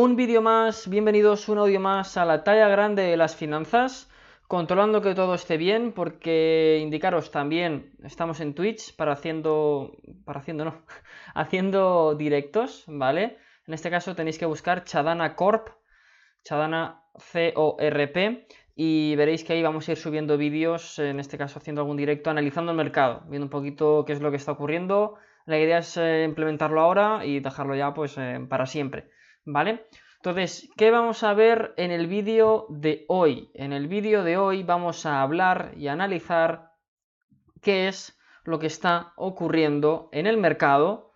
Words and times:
un 0.00 0.14
vídeo 0.14 0.40
más, 0.42 0.88
bienvenidos 0.88 1.48
un 1.48 1.58
audio 1.58 1.80
más 1.80 2.16
a 2.16 2.24
la 2.24 2.44
talla 2.44 2.68
grande 2.68 3.02
de 3.02 3.16
las 3.16 3.34
finanzas, 3.34 4.08
controlando 4.46 5.02
que 5.02 5.12
todo 5.12 5.34
esté 5.34 5.56
bien, 5.56 5.90
porque 5.92 6.78
indicaros 6.80 7.32
también, 7.32 7.90
estamos 8.04 8.38
en 8.38 8.54
Twitch 8.54 8.94
para 8.94 9.14
haciendo, 9.14 9.96
para 10.24 10.38
haciendo 10.38 10.66
no, 10.66 10.82
haciendo 11.34 12.14
directos, 12.14 12.84
¿vale? 12.86 13.38
En 13.66 13.74
este 13.74 13.90
caso 13.90 14.14
tenéis 14.14 14.38
que 14.38 14.46
buscar 14.46 14.84
Chadana 14.84 15.34
Corp, 15.34 15.70
Chadana 16.44 17.02
C-O-R-P, 17.18 18.46
y 18.76 19.16
veréis 19.16 19.42
que 19.42 19.54
ahí 19.54 19.62
vamos 19.64 19.88
a 19.88 19.90
ir 19.90 19.98
subiendo 19.98 20.38
vídeos, 20.38 21.00
en 21.00 21.18
este 21.18 21.38
caso 21.38 21.58
haciendo 21.58 21.80
algún 21.80 21.96
directo, 21.96 22.30
analizando 22.30 22.70
el 22.70 22.78
mercado, 22.78 23.24
viendo 23.26 23.46
un 23.46 23.50
poquito 23.50 24.04
qué 24.06 24.12
es 24.12 24.20
lo 24.20 24.30
que 24.30 24.36
está 24.36 24.52
ocurriendo. 24.52 25.16
La 25.44 25.58
idea 25.58 25.78
es 25.78 25.96
eh, 25.96 26.22
implementarlo 26.22 26.80
ahora 26.80 27.26
y 27.26 27.40
dejarlo 27.40 27.74
ya 27.74 27.94
pues 27.94 28.16
eh, 28.16 28.38
para 28.48 28.66
siempre, 28.66 29.10
¿vale? 29.48 29.86
Entonces, 30.16 30.68
¿qué 30.76 30.90
vamos 30.90 31.22
a 31.22 31.32
ver 31.32 31.74
en 31.76 31.90
el 31.90 32.06
vídeo 32.06 32.66
de 32.68 33.04
hoy? 33.08 33.50
En 33.54 33.72
el 33.72 33.88
vídeo 33.88 34.24
de 34.24 34.36
hoy 34.36 34.62
vamos 34.62 35.06
a 35.06 35.22
hablar 35.22 35.72
y 35.76 35.88
analizar 35.88 36.72
qué 37.62 37.88
es 37.88 38.18
lo 38.44 38.58
que 38.58 38.66
está 38.66 39.12
ocurriendo 39.16 40.08
en 40.12 40.26
el 40.26 40.36
mercado, 40.36 41.12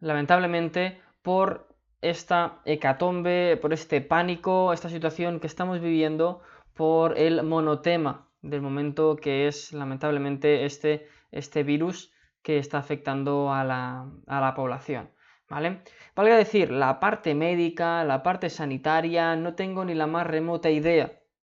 lamentablemente, 0.00 1.00
por 1.22 1.68
esta 2.02 2.60
hecatombe, 2.64 3.56
por 3.56 3.72
este 3.72 4.00
pánico, 4.00 4.72
esta 4.72 4.88
situación 4.88 5.40
que 5.40 5.46
estamos 5.46 5.80
viviendo 5.80 6.42
por 6.74 7.18
el 7.18 7.42
monotema 7.42 8.28
del 8.42 8.62
momento 8.62 9.16
que 9.16 9.48
es 9.48 9.72
lamentablemente 9.72 10.66
este, 10.66 11.08
este 11.32 11.62
virus 11.62 12.12
que 12.42 12.58
está 12.58 12.78
afectando 12.78 13.52
a 13.52 13.64
la, 13.64 14.54
población. 14.54 15.10
¿Vale? 15.48 15.82
Valga 16.14 16.36
decir, 16.36 16.70
la 16.70 16.98
parte 16.98 17.34
médica, 17.34 18.04
la 18.04 18.22
parte 18.22 18.50
sanitaria, 18.50 19.36
no 19.36 19.54
tengo 19.54 19.84
ni 19.84 19.94
la 19.94 20.06
más 20.06 20.26
remota 20.26 20.70
idea 20.70 21.12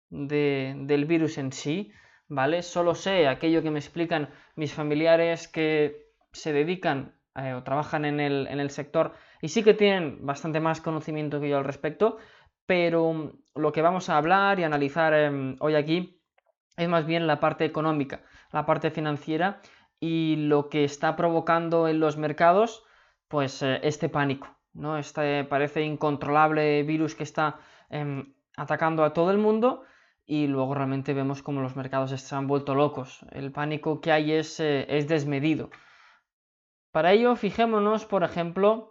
del 0.09 1.05
virus 1.07 1.39
en 1.39 1.53
sí, 1.53 1.93
¿vale? 2.29 2.63
Solo 2.63 2.95
sé 2.95 3.29
aquello 3.29 3.63
que 3.63 3.71
me 3.71 3.79
explican 3.79 4.31
mis 4.57 4.73
familiares 4.73 5.49
que 5.49 6.13
se 6.33 6.53
dedican 6.53 7.19
eh, 7.35 7.55
o 7.55 7.63
trabajan 7.63 8.05
en 8.05 8.21
el, 8.21 8.47
en 8.47 8.61
el 8.61 8.71
sector 8.71 9.13
y 9.41 9.49
sí 9.49 9.63
que 9.63 9.75
tienen 9.75 10.25
bastante 10.25 10.61
más 10.61 10.81
conocimiento 10.81 11.41
que 11.41 11.49
yo 11.49 11.59
al 11.59 11.65
respecto, 11.65 12.19
pero 12.67 13.33
lo 13.55 13.73
que 13.73 13.83
vamos 13.83 14.09
a 14.09 14.17
hablar 14.17 14.61
y 14.61 14.65
analizar 14.65 15.15
em, 15.15 15.57
hoy 15.61 15.75
aquí 15.75 16.23
es 16.77 16.89
más 16.89 17.07
bien 17.07 17.27
la 17.27 17.41
parte 17.41 17.65
económica, 17.65 18.23
la 18.53 18.65
parte 18.67 18.91
financiera 18.91 19.61
y 20.01 20.37
lo 20.37 20.69
que 20.69 20.85
está 20.85 21.17
provocando 21.17 21.89
en 21.89 22.01
los 22.01 22.17
mercados, 22.17 22.85
pues 23.33 23.63
eh, 23.63 23.81
este 23.83 24.11
pánico, 24.11 24.47
¿no? 24.75 24.99
Este 24.99 25.45
parece 25.45 25.81
incontrolable 25.83 26.83
virus 26.83 27.15
que 27.15 27.23
está 27.23 27.61
em, 27.89 28.35
atacando 28.59 29.05
a 29.05 29.15
todo 29.15 29.31
el 29.31 29.39
mundo 29.39 29.85
y 30.27 30.49
luego 30.49 30.75
realmente 30.75 31.15
vemos 31.15 31.43
como 31.43 31.63
los 31.63 31.75
mercados 31.75 32.11
se 32.11 32.35
han 32.35 32.47
vuelto 32.47 32.75
locos. 32.75 33.25
El 33.31 33.51
pánico 33.51 34.03
que 34.03 34.13
hay 34.13 34.33
es, 34.33 34.61
eh, 34.61 34.85
es 34.87 35.09
desmedido. 35.09 35.71
Para 36.91 37.13
ello, 37.13 37.35
fijémonos, 37.35 38.05
por 38.05 38.23
ejemplo, 38.23 38.91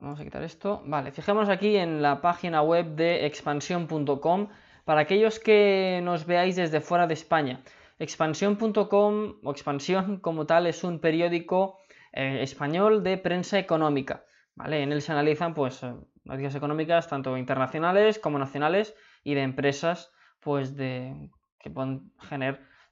Vamos 0.00 0.20
a 0.20 0.24
quitar 0.24 0.42
esto. 0.42 0.82
Vale, 0.84 1.12
fijémonos 1.12 1.48
aquí 1.48 1.76
en 1.76 2.02
la 2.02 2.20
página 2.20 2.60
web 2.60 2.94
de 2.94 3.24
expansión.com 3.24 4.48
para 4.84 5.00
aquellos 5.00 5.38
que 5.38 6.00
nos 6.02 6.26
veáis 6.26 6.56
desde 6.56 6.82
fuera 6.82 7.06
de 7.06 7.14
España. 7.14 7.62
Expansión.com 7.98 9.36
o 9.42 9.50
Expansión 9.50 10.18
como 10.18 10.44
tal 10.44 10.66
es 10.66 10.84
un 10.84 10.98
periódico 10.98 11.78
eh, 12.14 12.42
español 12.42 13.02
de 13.02 13.18
prensa 13.18 13.58
económica. 13.58 14.24
¿vale? 14.54 14.82
En 14.82 14.92
él 14.92 15.02
se 15.02 15.10
analizan 15.12 15.52
pues, 15.52 15.82
eh, 15.82 15.94
noticias 16.22 16.54
económicas 16.54 17.08
tanto 17.08 17.36
internacionales 17.36 18.20
como 18.20 18.38
nacionales 18.38 18.94
y 19.24 19.34
de 19.34 19.42
empresas 19.42 20.12
pues, 20.40 20.76
de, 20.76 21.30
que 21.58 21.70
pueden 21.70 22.12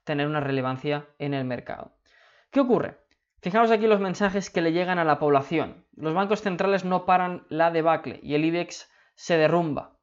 tener 0.03 0.27
una 0.27 0.41
relevancia 0.41 1.07
en 1.19 1.33
el 1.33 1.45
mercado. 1.45 1.95
¿Qué 2.51 2.59
ocurre? 2.59 2.99
Fijaos 3.41 3.71
aquí 3.71 3.87
los 3.87 4.01
mensajes 4.01 4.49
que 4.49 4.61
le 4.61 4.73
llegan 4.73 4.99
a 4.99 5.05
la 5.05 5.19
población. 5.19 5.85
Los 5.95 6.13
bancos 6.13 6.41
centrales 6.41 6.83
no 6.83 7.05
paran 7.05 7.45
la 7.49 7.71
debacle 7.71 8.19
y 8.21 8.35
el 8.35 8.45
IBEX 8.45 8.89
se 9.15 9.37
derrumba. 9.37 9.97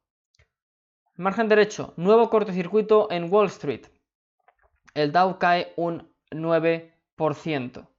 Margen 1.15 1.47
derecho, 1.47 1.93
nuevo 1.97 2.29
cortocircuito 2.29 3.11
en 3.11 3.31
Wall 3.31 3.47
Street. 3.47 3.85
El 4.93 5.11
Dow 5.11 5.37
cae 5.37 5.73
un 5.75 6.11
9%. 6.31 7.90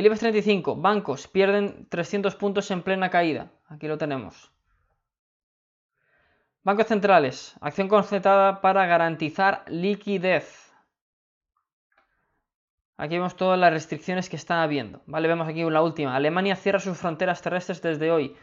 El 0.00 0.06
IBEX 0.06 0.20
35, 0.20 0.76
bancos 0.76 1.28
pierden 1.28 1.86
300 1.90 2.34
puntos 2.34 2.70
en 2.70 2.80
plena 2.80 3.10
caída. 3.10 3.50
Aquí 3.68 3.86
lo 3.86 3.98
tenemos. 3.98 4.50
Bancos 6.62 6.86
centrales, 6.86 7.54
acción 7.60 7.86
concertada 7.86 8.62
para 8.62 8.86
garantizar 8.86 9.62
liquidez. 9.68 10.72
Aquí 12.96 13.16
vemos 13.16 13.36
todas 13.36 13.58
las 13.58 13.74
restricciones 13.74 14.30
que 14.30 14.36
están 14.36 14.60
habiendo. 14.60 15.02
¿vale? 15.04 15.28
Vemos 15.28 15.46
aquí 15.46 15.62
la 15.68 15.82
última. 15.82 16.16
Alemania 16.16 16.56
cierra 16.56 16.78
sus 16.78 16.96
fronteras 16.96 17.42
terrestres 17.42 17.82
desde 17.82 18.10
hoy. 18.10 18.34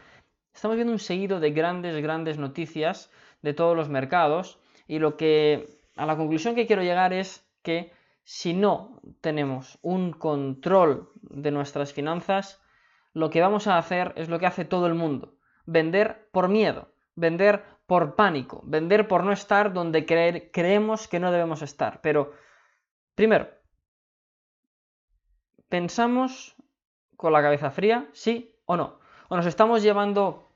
Estamos 0.54 0.76
viendo 0.76 0.92
un 0.92 1.00
seguido 1.00 1.40
de 1.40 1.50
grandes, 1.50 2.00
grandes 2.00 2.38
noticias 2.38 3.10
de 3.42 3.52
todos 3.52 3.76
los 3.76 3.88
mercados. 3.88 4.60
Y 4.86 5.00
lo 5.00 5.16
que. 5.16 5.66
A 5.96 6.06
la 6.06 6.16
conclusión 6.16 6.54
que 6.54 6.68
quiero 6.68 6.82
llegar 6.82 7.12
es 7.12 7.44
que 7.62 7.97
si 8.28 8.52
no 8.52 9.00
tenemos 9.22 9.78
un 9.80 10.12
control 10.12 11.10
de 11.22 11.50
nuestras 11.50 11.94
finanzas, 11.94 12.60
lo 13.14 13.30
que 13.30 13.40
vamos 13.40 13.66
a 13.66 13.78
hacer 13.78 14.12
es 14.16 14.28
lo 14.28 14.38
que 14.38 14.44
hace 14.44 14.66
todo 14.66 14.86
el 14.86 14.94
mundo. 14.94 15.38
Vender 15.64 16.28
por 16.30 16.48
miedo, 16.48 16.92
vender 17.14 17.64
por 17.86 18.16
pánico, 18.16 18.60
vender 18.64 19.08
por 19.08 19.24
no 19.24 19.32
estar 19.32 19.72
donde 19.72 20.04
creemos 20.04 21.08
que 21.08 21.20
no 21.20 21.32
debemos 21.32 21.62
estar. 21.62 22.00
Pero, 22.02 22.34
primero, 23.14 23.48
¿Pensamos 25.68 26.56
con 27.16 27.32
la 27.32 27.42
cabeza 27.42 27.70
fría, 27.70 28.08
sí 28.12 28.54
o 28.64 28.76
no? 28.76 28.98
¿O 29.28 29.36
nos 29.36 29.44
estamos 29.44 29.82
llevando 29.82 30.50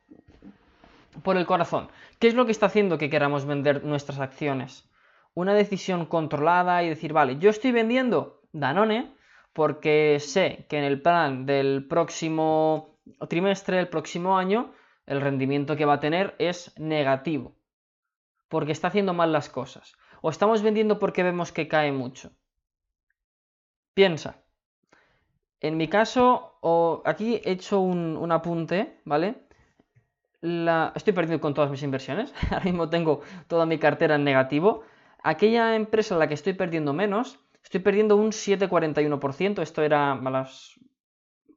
por 1.22 1.36
el 1.36 1.44
corazón? 1.44 1.88
¿Qué 2.18 2.28
es 2.28 2.34
lo 2.34 2.46
que 2.46 2.52
está 2.52 2.66
haciendo 2.66 2.96
que 2.96 3.10
queramos 3.10 3.44
vender 3.44 3.84
nuestras 3.84 4.20
acciones? 4.20 4.88
Una 5.34 5.54
decisión 5.54 6.06
controlada 6.06 6.82
y 6.82 6.88
decir, 6.88 7.12
vale, 7.12 7.38
yo 7.38 7.50
estoy 7.50 7.72
vendiendo 7.72 8.42
Danone 8.52 9.14
porque 9.52 10.18
sé 10.20 10.66
que 10.68 10.78
en 10.78 10.84
el 10.84 11.00
plan 11.00 11.46
del 11.46 11.86
próximo 11.88 12.98
trimestre, 13.28 13.78
el 13.78 13.88
próximo 13.88 14.36
año, 14.38 14.72
el 15.06 15.20
rendimiento 15.20 15.76
que 15.76 15.84
va 15.84 15.94
a 15.94 16.00
tener 16.00 16.34
es 16.38 16.78
negativo. 16.78 17.56
Porque 18.48 18.72
está 18.72 18.88
haciendo 18.88 19.14
mal 19.14 19.32
las 19.32 19.48
cosas. 19.48 19.94
O 20.20 20.30
estamos 20.30 20.62
vendiendo 20.62 20.98
porque 20.98 21.22
vemos 21.22 21.52
que 21.52 21.68
cae 21.68 21.92
mucho. 21.92 22.30
Piensa, 23.94 24.42
en 25.62 25.76
mi 25.76 25.86
caso, 25.86 26.58
aquí 27.04 27.40
he 27.44 27.52
hecho 27.52 27.78
un, 27.78 28.32
apunte, 28.32 29.00
¿vale? 29.04 29.46
estoy 30.42 31.12
perdiendo 31.12 31.40
con 31.40 31.54
todas 31.54 31.70
mis 31.70 31.84
inversiones. 31.84 32.34
Ahora 32.50 32.64
mismo 32.64 32.90
tengo 32.90 33.20
toda 33.46 33.64
mi 33.64 33.78
cartera 33.78 34.16
en 34.16 34.24
negativo. 34.24 34.82
Aquella 35.22 35.76
empresa 35.76 36.14
en 36.14 36.18
la 36.18 36.28
que 36.28 36.34
estoy 36.34 36.54
perdiendo 36.54 36.92
menos, 36.92 37.38
estoy 37.62 37.80
perdiendo 37.80 38.16
un 38.16 38.32
7,41%. 38.32 39.62
Esto 39.62 39.82
era 39.82 40.20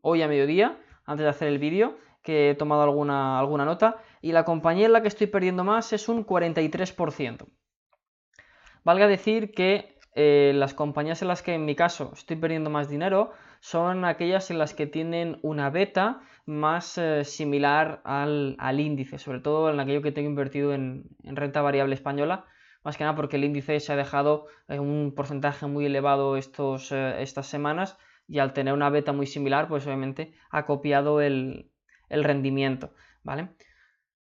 hoy 0.02 0.22
a 0.22 0.28
mediodía, 0.28 0.78
antes 1.06 1.24
de 1.24 1.30
hacer 1.30 1.48
el 1.48 1.59
vídeo, 1.59 1.98
que 2.22 2.52
he 2.52 2.56
tomado 2.56 2.84
alguna, 2.84 3.40
alguna 3.40 3.66
nota. 3.66 3.98
Y 4.22 4.31
la 4.31 4.46
compañía 4.46 4.86
en 4.86 4.94
la 4.94 5.02
que 5.02 5.08
estoy 5.08 5.28
perdiendo 5.28 5.64
más 5.64 5.94
es 5.94 6.09
un 6.09 6.26
43%. 6.26 7.48
Valga 8.84 9.08
decir 9.08 9.52
que 9.52 9.97
eh, 10.14 10.53
las 10.56 10.74
compañías 10.74 11.22
en 11.22 11.28
las 11.28 11.42
que 11.42 11.53
en 11.53 11.66
mi 11.66 11.76
caso 11.76 12.12
estoy 12.14 12.38
perdiendo 12.38 12.70
más 12.70 12.88
dinero 12.88 13.32
son 13.59 14.06
aquellas 14.06 14.50
en 14.50 14.59
las 14.59 14.74
que 14.74 14.88
tienen 14.88 15.40
una 15.42 15.70
beta 15.70 16.22
más 16.46 16.97
eh, 16.97 17.26
similar 17.26 18.02
al, 18.06 18.79
índice, 18.79 19.18
sobre 19.18 19.40
todo 19.40 19.70
en 19.70 19.79
aquello 19.79 20.02
que 20.02 20.14
tengo 20.14 20.29
invertido 20.29 20.73
en, 20.73 21.09
renta 21.23 21.61
variable 21.61 21.96
española, 21.96 22.46
más 22.85 22.96
que 22.97 23.03
nada 23.03 23.16
porque 23.16 23.35
el 23.35 23.43
índice 23.43 23.79
se 23.79 23.91
ha 23.91 23.96
dejado 23.96 24.47
en 24.67 24.79
un 24.79 25.14
porcentaje 25.14 25.66
muy 25.66 25.85
elevado 25.85 26.37
estos, 26.37 26.91
eh, 26.91 27.22
estas 27.22 27.47
semanas 27.47 27.97
y 28.28 28.40
al 28.40 28.53
tener 28.53 28.73
una 28.73 28.90
beta 28.90 29.11
muy 29.11 29.28
similar, 29.28 29.67
pues 29.67 29.85
obviamente 29.85 30.34
ha 30.52 30.66
copiado 30.66 31.20
el, 31.20 31.72
el 32.09 32.23
rendimiento, 32.23 32.93
¿vale? 33.23 33.49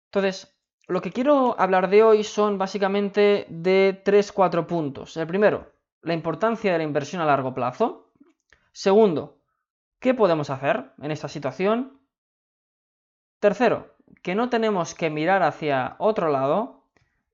Entonces, 0.05 0.59
lo 0.87 1.01
que 1.01 1.11
quiero 1.11 1.59
hablar 1.59 1.89
de 1.89 2.03
hoy 2.03 2.23
son 2.23 2.57
básicamente 2.57 3.45
de 3.49 4.01
3-4 4.03 4.65
puntos. 4.65 5.17
El 5.17 5.27
primero, 5.27 5.73
la 6.01 6.13
importancia 6.13 6.71
de 6.71 6.77
la 6.77 6.83
inversión 6.83 7.21
a 7.21 7.25
largo 7.25 7.53
plazo. 7.53 8.11
Segundo, 8.71 9.39
¿qué 9.99 10.13
podemos 10.13 10.49
hacer 10.49 10.93
en 11.01 11.11
esta 11.11 11.27
situación? 11.27 11.99
Tercero, 13.39 13.95
que 14.23 14.33
no 14.35 14.49
tenemos 14.49 14.95
que 14.95 15.09
mirar 15.09 15.43
hacia 15.43 15.95
otro 15.99 16.29
lado. 16.29 16.76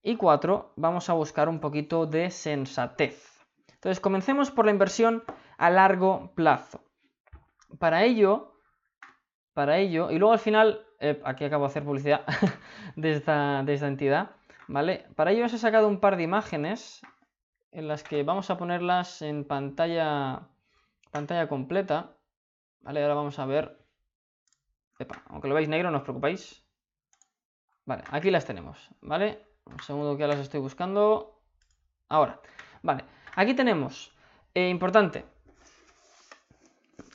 Y 0.06 0.18
cuatro, 0.18 0.74
vamos 0.76 1.10
a 1.10 1.14
buscar 1.14 1.48
un 1.48 1.62
poquito 1.62 2.06
de 2.06 2.30
sensatez. 2.30 3.40
Entonces, 3.76 4.02
comencemos 4.02 4.52
por 4.52 4.66
la 4.66 4.72
inversión 4.72 5.24
a 5.58 5.70
largo 5.70 6.34
plazo. 6.36 6.84
Para 7.80 8.04
ello, 8.04 8.60
para 9.54 9.78
ello, 9.78 10.12
y 10.12 10.20
luego 10.20 10.34
al 10.34 10.40
final, 10.40 10.86
eh, 11.00 11.22
aquí 11.24 11.46
acabo 11.46 11.64
de 11.64 11.70
hacer 11.70 11.86
publicidad 11.86 12.26
de, 12.98 13.14
esta, 13.14 13.64
de 13.64 13.74
esta 13.74 13.88
entidad, 13.88 14.32
¿vale? 14.68 15.08
Para 15.16 15.32
ello 15.32 15.46
os 15.46 15.54
he 15.54 15.58
sacado 15.58 15.88
un 15.88 16.02
par 16.02 16.18
de 16.18 16.24
imágenes 16.24 17.02
en 17.72 17.88
las 17.88 18.04
que 18.04 18.24
vamos 18.24 18.50
a 18.50 18.58
ponerlas 18.58 19.22
en 19.22 19.46
pantalla, 19.46 20.50
pantalla 21.12 21.48
completa, 21.48 22.18
¿vale? 22.82 23.02
Ahora 23.02 23.16
vamos 23.16 23.40
a 23.40 23.46
ver, 23.46 23.80
aunque 25.28 25.48
lo 25.48 25.54
veáis 25.56 25.70
negro, 25.70 25.92
no 25.92 26.00
os 26.00 26.04
preocupéis. 26.04 26.62
Vale, 27.86 28.04
aquí 28.12 28.32
las 28.32 28.46
tenemos, 28.46 28.90
¿vale? 29.00 29.53
Un 29.65 29.80
segundo 29.80 30.18
que 30.18 30.27
las 30.27 30.39
estoy 30.39 30.60
buscando. 30.60 31.39
Ahora, 32.10 32.39
vale, 32.81 33.06
aquí 33.36 33.54
tenemos, 33.54 34.12
eh, 34.54 34.69
importante, 34.69 35.25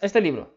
este 0.00 0.20
libro, 0.20 0.54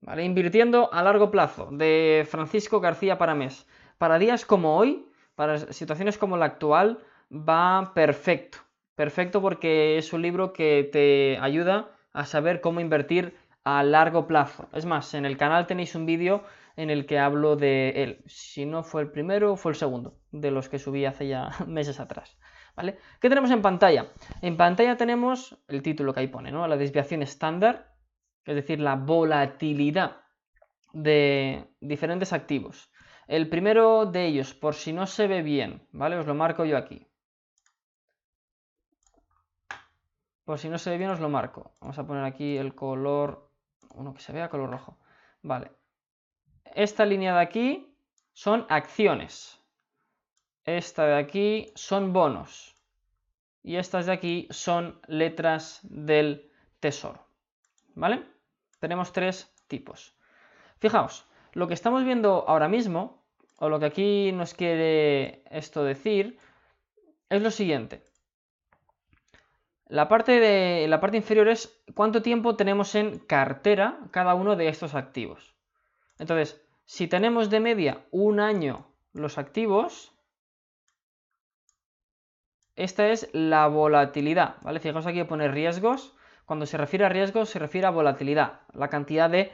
¿vale? 0.00 0.24
Invirtiendo 0.24 0.92
a 0.92 1.02
largo 1.02 1.30
plazo, 1.30 1.68
de 1.70 2.26
Francisco 2.28 2.80
García 2.80 3.18
Paramés. 3.18 3.66
Para 3.98 4.18
días 4.18 4.44
como 4.44 4.76
hoy, 4.76 5.08
para 5.34 5.58
situaciones 5.72 6.18
como 6.18 6.36
la 6.36 6.46
actual, 6.46 6.98
va 7.30 7.92
perfecto. 7.94 8.58
Perfecto 8.94 9.42
porque 9.42 9.98
es 9.98 10.12
un 10.12 10.22
libro 10.22 10.52
que 10.52 10.88
te 10.90 11.38
ayuda 11.40 11.90
a 12.12 12.24
saber 12.24 12.60
cómo 12.60 12.80
invertir 12.80 13.36
a 13.62 13.82
largo 13.82 14.26
plazo. 14.26 14.68
Es 14.72 14.86
más, 14.86 15.12
en 15.14 15.26
el 15.26 15.36
canal 15.36 15.66
tenéis 15.66 15.94
un 15.94 16.06
vídeo 16.06 16.44
en 16.76 16.90
el 16.90 17.06
que 17.06 17.18
hablo 17.18 17.56
de 17.56 18.02
él. 18.02 18.22
Si 18.26 18.66
no 18.66 18.82
fue 18.82 19.02
el 19.02 19.10
primero, 19.10 19.56
fue 19.56 19.72
el 19.72 19.76
segundo, 19.76 20.18
de 20.30 20.50
los 20.50 20.68
que 20.68 20.78
subí 20.78 21.04
hace 21.04 21.26
ya 21.26 21.50
meses 21.66 21.98
atrás. 22.00 22.38
¿Vale? 22.76 22.98
¿Qué 23.20 23.30
tenemos 23.30 23.50
en 23.50 23.62
pantalla? 23.62 24.12
En 24.42 24.58
pantalla 24.58 24.96
tenemos 24.98 25.58
el 25.66 25.82
título 25.82 26.12
que 26.12 26.20
ahí 26.20 26.28
pone, 26.28 26.52
¿no? 26.52 26.68
La 26.68 26.76
desviación 26.76 27.22
estándar, 27.22 27.94
es 28.44 28.54
decir, 28.54 28.80
la 28.80 28.96
volatilidad 28.96 30.18
de 30.92 31.70
diferentes 31.80 32.34
activos. 32.34 32.92
El 33.26 33.48
primero 33.48 34.04
de 34.04 34.26
ellos, 34.26 34.52
por 34.52 34.74
si 34.74 34.92
no 34.92 35.06
se 35.06 35.26
ve 35.26 35.42
bien, 35.42 35.88
¿vale? 35.90 36.16
Os 36.16 36.26
lo 36.26 36.34
marco 36.34 36.66
yo 36.66 36.76
aquí. 36.76 37.08
Por 40.44 40.58
si 40.58 40.68
no 40.68 40.78
se 40.78 40.90
ve 40.90 40.98
bien 40.98 41.10
os 41.10 41.18
lo 41.18 41.28
marco. 41.28 41.74
Vamos 41.80 41.98
a 41.98 42.06
poner 42.06 42.24
aquí 42.24 42.56
el 42.56 42.74
color, 42.74 43.50
uno 43.94 44.14
que 44.14 44.20
se 44.20 44.32
vea 44.32 44.48
color 44.48 44.70
rojo. 44.70 44.98
Vale. 45.42 45.72
Esta 46.76 47.06
línea 47.06 47.32
de 47.32 47.40
aquí 47.40 47.96
son 48.34 48.66
acciones. 48.68 49.58
Esta 50.66 51.06
de 51.06 51.14
aquí 51.14 51.72
son 51.74 52.12
bonos. 52.12 52.76
Y 53.62 53.76
estas 53.76 54.04
de 54.04 54.12
aquí 54.12 54.46
son 54.50 55.00
letras 55.06 55.80
del 55.84 56.52
tesoro. 56.78 57.26
¿Vale? 57.94 58.26
Tenemos 58.78 59.14
tres 59.14 59.50
tipos. 59.68 60.14
Fijaos, 60.78 61.24
lo 61.54 61.66
que 61.66 61.72
estamos 61.72 62.04
viendo 62.04 62.44
ahora 62.46 62.68
mismo, 62.68 63.24
o 63.56 63.70
lo 63.70 63.80
que 63.80 63.86
aquí 63.86 64.32
nos 64.32 64.52
quiere 64.52 65.44
esto 65.50 65.82
decir, 65.82 66.38
es 67.30 67.40
lo 67.40 67.50
siguiente. 67.50 68.04
La 69.86 70.08
parte, 70.08 70.40
de, 70.40 70.88
la 70.88 71.00
parte 71.00 71.16
inferior 71.16 71.48
es 71.48 71.82
cuánto 71.94 72.20
tiempo 72.20 72.54
tenemos 72.54 72.94
en 72.96 73.18
cartera 73.18 73.98
cada 74.10 74.34
uno 74.34 74.56
de 74.56 74.68
estos 74.68 74.94
activos. 74.94 75.54
Entonces, 76.18 76.65
si 76.86 77.08
tenemos 77.08 77.50
de 77.50 77.60
media 77.60 78.06
un 78.10 78.40
año 78.40 78.94
los 79.12 79.38
activos, 79.38 80.16
esta 82.76 83.08
es 83.08 83.28
la 83.32 83.66
volatilidad, 83.66 84.56
¿vale? 84.62 84.80
Fijaos 84.80 85.06
aquí 85.06 85.24
pone 85.24 85.48
riesgos. 85.48 86.14
Cuando 86.44 86.66
se 86.66 86.76
refiere 86.76 87.04
a 87.04 87.08
riesgos 87.08 87.50
se 87.50 87.58
refiere 87.58 87.86
a 87.86 87.90
volatilidad, 87.90 88.60
la 88.72 88.88
cantidad 88.88 89.28
de 89.28 89.50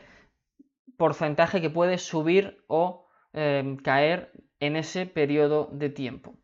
porcentaje 0.99 1.61
que 1.63 1.71
puede 1.71 1.99
subir 1.99 2.63
o 2.67 3.09
em, 3.33 3.77
caer 3.77 4.33
en 4.61 4.77
ese 4.77 5.07
periodo 5.07 5.71
de 5.73 5.89
tiempo. 5.89 6.37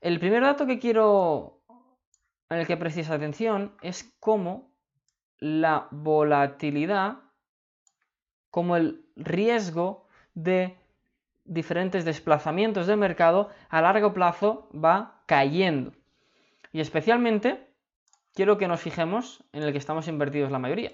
El 0.00 0.20
primer 0.20 0.42
dato 0.42 0.66
que 0.66 0.78
quiero 0.78 1.62
en 2.48 2.58
el 2.58 2.66
que 2.66 2.76
prestéis 2.76 3.10
atención 3.10 3.76
es 3.82 4.14
cómo 4.20 4.72
la 5.38 5.88
volatilidad, 5.90 7.18
como 8.50 8.76
el 8.76 9.10
riesgo 9.16 10.06
de 10.34 10.76
diferentes 11.44 12.04
desplazamientos 12.04 12.86
del 12.86 12.96
mercado 12.96 13.50
a 13.68 13.82
largo 13.82 14.12
plazo 14.12 14.68
va 14.72 15.22
cayendo. 15.26 15.92
Y 16.72 16.80
especialmente 16.80 17.68
quiero 18.34 18.58
que 18.58 18.68
nos 18.68 18.80
fijemos 18.80 19.44
en 19.52 19.62
el 19.62 19.72
que 19.72 19.78
estamos 19.78 20.08
invertidos 20.08 20.50
la 20.50 20.58
mayoría, 20.58 20.92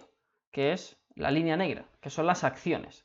que 0.50 0.72
es 0.72 0.96
la 1.14 1.30
línea 1.30 1.56
negra, 1.56 1.84
que 2.00 2.10
son 2.10 2.26
las 2.26 2.44
acciones. 2.44 3.04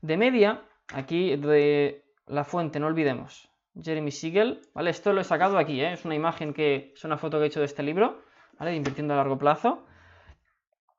De 0.00 0.16
media, 0.16 0.62
aquí 0.92 1.36
de 1.36 2.04
la 2.26 2.44
fuente, 2.44 2.80
no 2.80 2.88
olvidemos, 2.88 3.48
Jeremy 3.80 4.10
Siegel, 4.10 4.60
¿vale? 4.74 4.90
Esto 4.90 5.12
lo 5.12 5.20
he 5.20 5.24
sacado 5.24 5.58
aquí, 5.58 5.80
¿eh? 5.80 5.92
es 5.92 6.04
una 6.04 6.14
imagen 6.14 6.52
que 6.52 6.92
es 6.94 7.04
una 7.04 7.16
foto 7.16 7.38
que 7.38 7.44
he 7.44 7.46
hecho 7.46 7.60
de 7.60 7.66
este 7.66 7.82
libro, 7.82 8.22
¿vale? 8.58 8.72
De 8.72 8.76
invirtiendo 8.76 9.14
a 9.14 9.16
largo 9.16 9.38
plazo. 9.38 9.84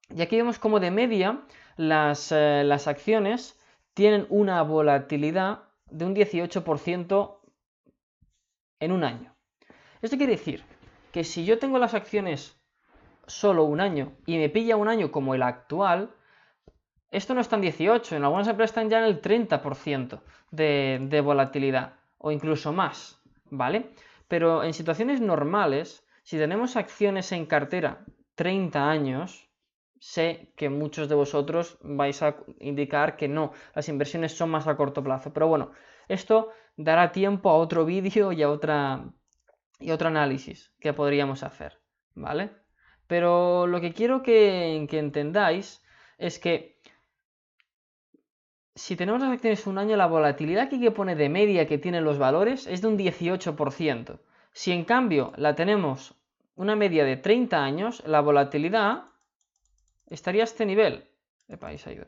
Y 0.09 0.21
aquí 0.21 0.37
vemos 0.37 0.59
como 0.59 0.79
de 0.79 0.91
media 0.91 1.41
las, 1.75 2.31
eh, 2.31 2.63
las 2.65 2.87
acciones 2.87 3.59
tienen 3.93 4.25
una 4.29 4.61
volatilidad 4.63 5.63
de 5.89 6.05
un 6.05 6.15
18% 6.15 7.37
en 8.79 8.91
un 8.91 9.03
año. 9.03 9.35
Esto 10.01 10.17
quiere 10.17 10.33
decir 10.33 10.63
que 11.11 11.23
si 11.23 11.45
yo 11.45 11.59
tengo 11.59 11.77
las 11.79 11.93
acciones 11.93 12.59
solo 13.27 13.63
un 13.63 13.79
año 13.79 14.13
y 14.25 14.37
me 14.37 14.49
pilla 14.49 14.75
un 14.75 14.87
año 14.87 15.11
como 15.11 15.35
el 15.35 15.43
actual, 15.43 16.09
esto 17.11 17.33
no 17.35 17.41
está 17.41 17.55
en 17.55 17.61
18, 17.61 18.15
en 18.15 18.23
algunas 18.23 18.47
empresas 18.47 18.71
están 18.71 18.89
ya 18.89 18.99
en 18.99 19.05
el 19.05 19.21
30% 19.21 20.21
de, 20.51 20.99
de 21.01 21.21
volatilidad 21.21 21.93
o 22.17 22.31
incluso 22.31 22.73
más, 22.73 23.21
¿vale? 23.49 23.91
Pero 24.27 24.63
en 24.63 24.73
situaciones 24.73 25.21
normales, 25.21 26.05
si 26.23 26.37
tenemos 26.37 26.75
acciones 26.75 27.31
en 27.31 27.45
cartera 27.45 28.03
30 28.35 28.89
años, 28.89 29.47
sé 30.03 30.51
que 30.57 30.69
muchos 30.69 31.07
de 31.07 31.15
vosotros 31.15 31.77
vais 31.81 32.21
a 32.21 32.35
indicar 32.59 33.15
que 33.15 33.29
no, 33.29 33.53
las 33.73 33.87
inversiones 33.87 34.35
son 34.35 34.49
más 34.49 34.67
a 34.67 34.75
corto 34.75 35.01
plazo. 35.01 35.31
Pero 35.31 35.47
bueno, 35.47 35.71
esto 36.09 36.49
dará 36.75 37.13
tiempo 37.13 37.49
a 37.49 37.55
otro 37.55 37.85
vídeo 37.85 38.33
y 38.33 38.43
a 38.43 38.49
otra 38.49 39.05
y 39.79 39.91
otro 39.91 40.09
análisis 40.09 40.73
que 40.81 40.91
podríamos 40.91 41.41
hacer, 41.43 41.79
¿vale? 42.15 42.51
Pero 43.07 43.65
lo 43.65 43.79
que 43.79 43.93
quiero 43.93 44.23
que, 44.23 44.75
entendáis 44.75 45.81
es 46.17 46.37
que 46.37 46.81
si 48.75 48.97
tenemos 48.97 49.21
las 49.21 49.31
acciones 49.31 49.65
un 49.67 49.77
año, 49.77 49.95
la 49.95 50.07
volatilidad 50.07 50.69
que 50.69 50.91
pone 50.91 51.15
de 51.15 51.29
media 51.29 51.65
que 51.65 51.77
tienen 51.77 52.03
los 52.03 52.17
valores 52.17 52.67
es 52.67 52.81
de 52.81 52.87
un 52.87 52.97
18%. 52.97 54.19
Si 54.51 54.73
en 54.73 54.83
cambio 54.83 55.31
la 55.37 55.55
tenemos 55.55 56.15
una 56.55 56.75
media 56.75 57.05
de 57.05 57.15
30 57.15 57.63
años, 57.63 58.03
la 58.05 58.19
volatilidad 58.19 59.12
estaría 60.13 60.43
a 60.43 60.45
este 60.45 60.65
nivel. 60.65 61.09
país 61.59 61.85
ha. 61.87 62.07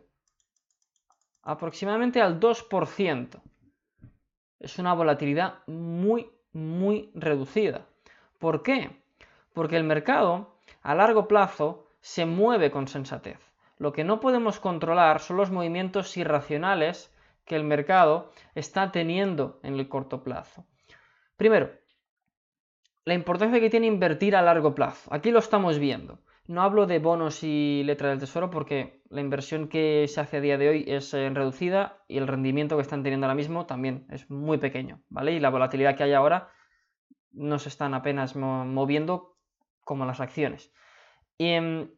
Aproximadamente 1.42 2.22
al 2.22 2.40
2%. 2.40 3.42
Es 4.60 4.80
una 4.80 4.94
volatilidad 4.94 5.60
muy, 5.68 6.30
muy 6.54 7.12
reducida. 7.14 7.86
¿Por 8.40 8.64
qué? 8.64 9.02
Porque 9.54 9.78
el 9.78 9.84
mercado 9.84 10.58
a 10.82 10.96
largo 10.96 11.28
plazo 11.28 11.88
se 12.02 12.26
mueve 12.26 12.72
con 12.72 12.88
sensatez. 12.88 13.40
Lo 13.78 13.92
que 13.92 14.04
no 14.04 14.20
podemos 14.20 14.60
controlar 14.60 15.20
son 15.20 15.38
los 15.38 15.52
movimientos 15.52 16.16
irracionales 16.18 17.14
que 17.46 17.56
el 17.56 17.64
mercado 17.64 18.32
está 18.54 18.92
teniendo 18.92 19.60
en 19.64 19.76
el 19.76 19.90
corto 19.90 20.24
plazo. 20.24 20.66
Primero, 21.38 21.72
la 23.04 23.14
importancia 23.14 23.60
que 23.60 23.70
tiene 23.70 23.88
invertir 23.88 24.36
a 24.36 24.42
largo 24.42 24.74
plazo. 24.74 25.14
Aquí 25.14 25.32
lo 25.32 25.40
estamos 25.40 25.78
viendo. 25.78 26.20
No 26.48 26.62
hablo 26.62 26.86
de 26.86 27.00
bonos 27.00 27.44
y 27.44 27.84
letras 27.86 28.12
del 28.12 28.20
tesoro 28.20 28.50
porque 28.52 29.02
la 29.10 29.22
inversión 29.22 29.68
que 29.68 30.08
se 30.08 30.22
hace 30.22 30.38
a 30.38 30.42
día 30.42 30.58
de 30.58 30.70
hoy 30.70 30.86
es 30.88 31.14
eh, 31.14 31.30
reducida 31.30 32.04
y 32.08 32.18
el 32.18 32.28
rendimiento 32.28 32.76
que 32.76 32.84
están 32.84 33.02
teniendo 33.02 33.26
ahora 33.26 33.36
mismo 33.36 33.66
también 33.66 34.06
es 34.12 34.30
muy 34.30 34.58
pequeño, 34.60 35.02
¿vale? 35.10 35.32
Y 35.32 35.40
la 35.40 35.50
volatilidad 35.50 35.96
que 35.98 36.04
hay 36.04 36.14
ahora 36.14 36.50
no 37.32 37.58
se 37.58 37.70
están 37.70 37.94
apenas 37.94 38.36
moviendo 38.36 39.38
como 39.84 40.06
las 40.06 40.20
acciones. 40.20 40.72
Y, 41.38 41.50
em, 41.50 41.90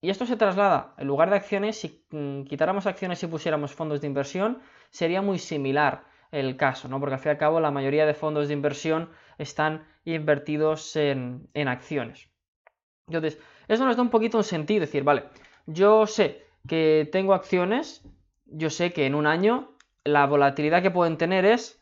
y 0.00 0.10
esto 0.10 0.24
se 0.24 0.36
traslada, 0.36 0.94
en 0.96 1.06
lugar 1.06 1.28
de 1.30 1.36
acciones, 1.36 1.78
si 1.78 2.06
mm, 2.10 2.44
quitáramos 2.44 2.86
acciones 2.86 3.22
y 3.22 3.26
pusiéramos 3.26 3.74
fondos 3.74 4.00
de 4.00 4.06
inversión, 4.06 4.60
sería 4.90 5.20
muy 5.20 5.38
similar 5.38 6.04
el 6.30 6.56
caso, 6.56 6.88
¿no? 6.88 7.00
Porque 7.00 7.14
al 7.14 7.20
fin 7.20 7.30
y 7.30 7.32
al 7.32 7.38
cabo 7.38 7.60
la 7.60 7.70
mayoría 7.70 8.06
de 8.06 8.14
fondos 8.14 8.48
de 8.48 8.54
inversión 8.54 9.10
están 9.38 9.86
invertidos 10.04 10.96
en, 10.96 11.48
acciones. 11.54 12.30
Entonces, 13.06 13.38
eso 13.74 13.84
nos 13.84 13.96
da 13.96 14.02
un 14.02 14.10
poquito 14.10 14.38
un 14.38 14.44
sentido, 14.44 14.80
decir, 14.80 15.04
vale, 15.04 15.24
yo 15.66 16.06
sé 16.06 16.44
que 16.66 17.08
tengo 17.12 17.34
acciones, 17.34 18.02
yo 18.46 18.68
sé 18.68 18.92
que 18.92 19.06
en 19.06 19.14
un 19.14 19.26
año 19.26 19.76
la 20.04 20.26
volatilidad 20.26 20.82
que 20.82 20.90
pueden 20.90 21.16
tener 21.16 21.44
es 21.44 21.80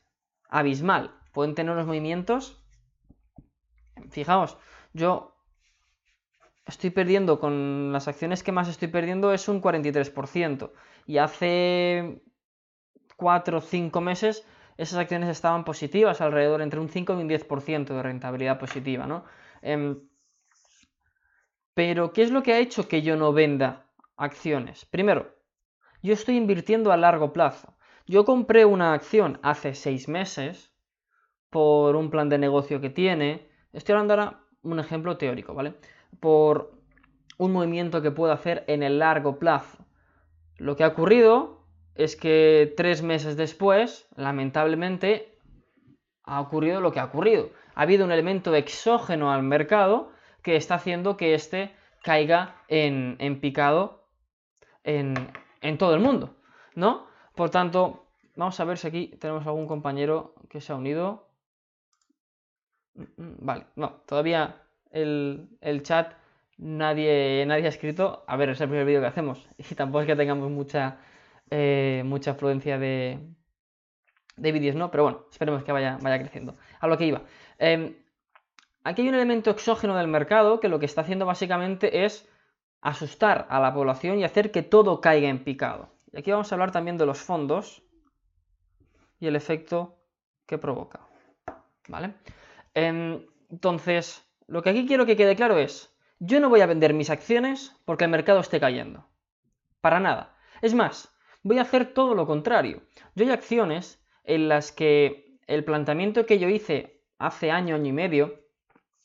abismal, 0.49 1.15
pueden 1.33 1.55
tener 1.55 1.73
unos 1.73 1.87
movimientos, 1.87 2.63
fijaos, 4.11 4.59
yo 4.93 5.35
estoy 6.67 6.91
perdiendo 6.91 7.41
con 7.41 7.93
las 7.93 8.07
acciones 8.07 8.43
que 8.43 8.53
más 8.53 8.69
estoy 8.69 8.89
perdiendo 8.89 9.33
es 9.33 9.49
un 9.49 9.63
43%. 9.63 10.73
Y 11.07 11.19
hace 11.19 12.21
4 13.17 13.59
o 13.59 13.61
5 13.63 14.01
meses 14.01 14.47
esas 14.77 14.99
acciones 14.99 15.29
estaban 15.31 15.65
positivas, 15.65 16.21
alrededor 16.21 16.63
entre 16.63 16.81
un 16.81 16.89
5 16.89 17.15
y 17.15 17.17
un 17.17 17.29
10% 17.29 17.95
de 17.95 18.03
rentabilidad 18.03 18.59
positiva, 18.59 19.07
¿no? 19.07 19.25
Em, 19.63 20.08
pero, 21.79 22.13
¿qué 22.13 22.23
es 22.23 22.33
lo 22.33 22.43
que 22.43 22.53
ha 22.53 22.59
hecho 22.59 22.89
que 22.89 23.03
yo 23.03 23.15
no 23.15 23.33
venda 23.33 23.87
acciones? 24.17 24.85
Primero, 24.85 25.37
yo 26.03 26.13
estoy 26.13 26.37
invirtiendo 26.37 26.91
a 26.91 26.97
largo 26.97 27.33
plazo. 27.33 27.73
Yo 28.05 28.25
compré 28.25 28.65
una 28.65 28.95
acción 28.95 29.39
hace 29.45 29.75
6 29.75 30.09
meses 30.09 30.75
por 31.51 31.95
un 31.95 32.11
plan 32.11 32.29
de 32.29 32.37
negocio 32.37 32.81
que 32.81 32.91
tiene. 32.91 33.49
Estoy 33.73 33.93
hablando 33.93 34.15
ahora 34.15 34.41
un 34.63 34.81
ejemplo 34.81 35.19
teórico, 35.19 35.55
¿vale? 35.55 35.75
Por 36.19 36.73
un 37.37 37.53
movimiento 37.53 38.03
que 38.03 38.11
puedo 38.11 38.33
hacer 38.33 38.65
en 38.67 38.83
el 38.83 38.99
largo 38.99 39.39
plazo. 39.39 39.79
Lo 40.57 40.75
que 40.75 40.83
ha 40.83 40.89
ocurrido 40.89 41.63
es 41.95 42.17
que 42.17 42.75
tres 42.77 43.05
meses 43.05 43.37
después, 43.37 44.09
lamentablemente, 44.17 45.39
ha 46.25 46.41
ocurrido 46.41 46.81
lo 46.81 46.91
que 46.91 46.99
ha 46.99 47.05
ocurrido. 47.05 47.51
Ha 47.77 47.83
habido 47.83 48.05
un 48.05 48.11
elemento 48.11 48.53
exógeno 48.57 49.31
al 49.31 49.45
mercado 49.45 50.18
que 50.49 50.57
está 50.57 50.77
haciendo 50.77 51.19
que 51.19 51.35
éste 51.35 51.73
caiga 52.03 52.63
en, 52.69 53.39
picado 53.39 54.09
en, 54.83 55.15
todo 55.77 55.93
el 55.95 56.01
mundo, 56.01 56.37
¿no? 56.75 57.07
Por 57.35 57.51
tanto, 57.51 58.07
vamos 58.35 58.59
a 58.59 58.65
ver 58.65 58.79
si 58.79 58.89
aquí 58.89 59.09
tenemos 59.21 59.47
algún 59.47 59.67
compañero 59.67 60.33
que 60.49 60.63
se 60.63 60.73
ha 60.73 60.77
unido. 60.77 61.29
Mm, 62.95 63.03
mm, 63.03 63.37
vale, 63.41 63.67
no, 63.77 64.01
todavía 64.07 64.63
el, 64.91 65.51
el 65.61 65.83
chat 65.83 66.15
nadie, 66.57 67.45
nadie 67.47 67.67
ha 67.67 67.69
escrito. 67.69 68.25
A 68.27 68.39
ver, 68.39 68.49
es 68.49 68.61
el 68.63 68.71
primer 68.71 68.87
vídeo 68.87 69.03
que 69.03 69.09
hacemos. 69.09 69.47
Y 69.71 69.75
tampoco 69.75 70.01
es 70.01 70.07
que 70.07 70.17
tengamos 70.17 70.51
mucha, 70.51 70.97
eh, 71.51 72.01
mucha 72.07 72.31
afluencia 72.31 72.79
de, 72.79 73.19
de 74.39 74.53
vídeos, 74.53 74.77
¿no? 74.77 74.91
Pero 74.91 75.03
bueno, 75.03 75.27
esperemos 75.31 75.63
que 75.63 75.73
vaya, 75.73 75.99
vaya 76.01 76.19
creciendo. 76.19 76.55
A 76.81 76.87
lo 76.87 76.97
que 76.97 77.05
iba. 77.05 77.21
Em, 77.59 77.95
aquí 78.89 79.03
hay 79.03 79.09
un 79.09 79.15
elemento 79.15 79.51
exógeno 79.51 79.95
del 79.97 80.09
mercado 80.09 80.61
que 80.61 80.69
lo 80.69 80.79
que 80.79 80.87
está 80.87 81.03
haciendo 81.03 81.27
básicamente 81.27 82.05
es 82.05 82.27
asustar 82.81 83.47
a 83.51 83.61
la 83.61 83.75
población 83.75 84.19
y 84.19 84.25
hacer 84.25 84.51
que 84.51 84.63
todo 84.63 85.01
caiga 85.01 85.29
en 85.29 85.45
picado. 85.45 85.91
Y 86.11 86.19
aquí 86.19 86.31
vamos 86.31 86.51
a 86.51 86.55
hablar 86.55 86.71
también 86.71 86.97
de 86.97 87.05
los 87.05 87.21
fondos 87.21 87.83
y 89.21 89.27
el 89.27 89.37
efecto 89.37 89.99
que 90.47 90.57
provoca. 90.57 91.01
¿Vale? 91.89 92.15
Em, 92.73 93.27
entonces, 93.51 94.25
lo 94.47 94.63
que 94.63 94.71
aquí 94.71 94.87
quiero 94.87 95.05
que 95.05 95.17
quede 95.17 95.37
claro 95.37 95.59
es, 95.59 95.95
yo 96.19 96.41
no 96.41 96.49
voy 96.49 96.63
a 96.63 96.67
vender 96.67 96.95
mis 96.95 97.11
acciones 97.11 97.77
porque 97.85 98.05
el 98.05 98.11
mercado 98.11 98.41
esté 98.41 98.59
cayendo. 98.59 99.07
Para 99.83 100.01
nada. 100.01 100.35
Es 100.63 100.75
más, 100.75 101.15
voy 101.43 101.59
a 101.59 101.63
hacer 101.63 101.93
todo 101.93 102.15
lo 102.15 102.27
contrario. 102.27 102.83
Yo 103.15 103.27
hay 103.27 103.33
acciones 103.33 104.03
en 104.25 104.49
las 104.49 104.73
que 104.73 105.39
el 105.47 105.65
planteamiento 105.65 106.25
que 106.25 106.39
yo 106.39 106.49
hice 106.49 107.03
hace 107.19 107.51
año, 107.51 107.75
año 107.75 107.87
y 107.87 107.93
medio, 107.93 108.48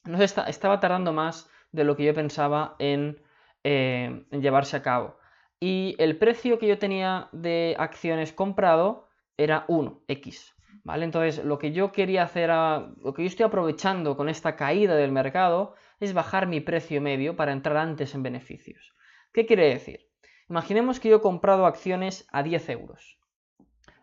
no 0.06 0.22
estaba 0.22 0.80
tardando 0.80 1.14
más 1.14 1.50
de 1.72 1.84
lo 1.84 1.96
que 1.96 2.06
yo 2.06 2.14
pensaba 2.14 2.76
en, 2.80 3.22
eh, 3.64 4.26
en 4.30 4.42
llevarse 4.42 4.78
a 4.78 4.84
cabo. 4.84 5.18
Y 5.60 5.96
el 5.98 6.18
precio 6.18 6.60
que 6.60 6.68
yo 6.68 6.78
tenía 6.78 7.30
de 7.32 7.76
acciones 7.80 8.34
comprado 8.34 9.08
era 9.38 9.66
1x. 9.68 10.54
¿Vale? 10.84 11.06
Entonces, 11.06 11.46
lo 11.46 11.60
que 11.60 11.72
yo 11.72 11.92
quería 11.92 12.24
hacer, 12.24 12.50
lo 12.50 13.14
que 13.14 13.22
yo 13.24 13.28
estoy 13.28 13.46
aprovechando 13.46 14.18
con 14.18 14.28
esta 14.28 14.56
caída 14.56 14.96
del 14.96 15.12
mercado 15.12 15.76
es 16.00 16.14
bajar 16.14 16.48
mi 16.48 16.60
precio 16.60 17.00
medio 17.00 17.36
para 17.36 17.54
entrar 17.54 17.78
antes 17.78 18.14
en 18.16 18.24
beneficios. 18.24 18.94
¿Qué 19.32 19.46
quiere 19.46 19.70
decir? 19.70 20.10
Imaginemos 20.50 21.00
que 21.00 21.10
yo 21.10 21.18
he 21.18 21.22
comprado 21.22 21.66
acciones 21.66 22.28
a 22.32 22.44
10 22.44 22.70
euros. 22.70 23.18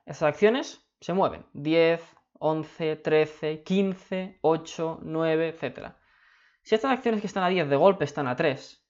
Esas 0.06 0.22
acciones 0.22 0.88
se 1.00 1.12
mueven 1.12 1.44
10, 1.52 2.02
11, 2.40 2.96
13, 2.96 3.62
15, 3.62 4.38
8, 4.40 5.00
9, 5.02 5.48
etc. 5.48 5.92
Si 6.62 6.74
estas 6.74 6.90
acciones 6.92 7.20
que 7.20 7.26
están 7.26 7.44
a 7.44 7.48
10 7.48 7.68
de 7.68 7.76
golpe 7.76 8.04
están 8.04 8.26
a 8.26 8.36
3 8.36 8.84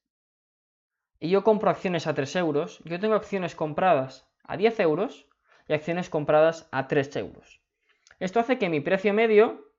y 1.21 1.29
yo 1.29 1.45
compro 1.45 1.71
acciones 1.71 2.07
a 2.07 2.15
3 2.15 2.37
euros, 2.37 2.81
yo 2.85 2.99
tengo 2.99 3.15
acciones 3.15 3.55
compradas 3.55 4.27
a 4.45 4.57
10 4.57 4.81
euros 4.81 5.29
y 5.69 5.75
acciones 5.75 6.09
compradas 6.09 6.69
a 6.73 6.89
3 6.89 7.17
euros. 7.17 7.61
Esto 8.19 8.41
hace 8.41 8.59
que 8.59 8.69
mi 8.69 8.81
precio 8.81 9.13
medio 9.13 9.73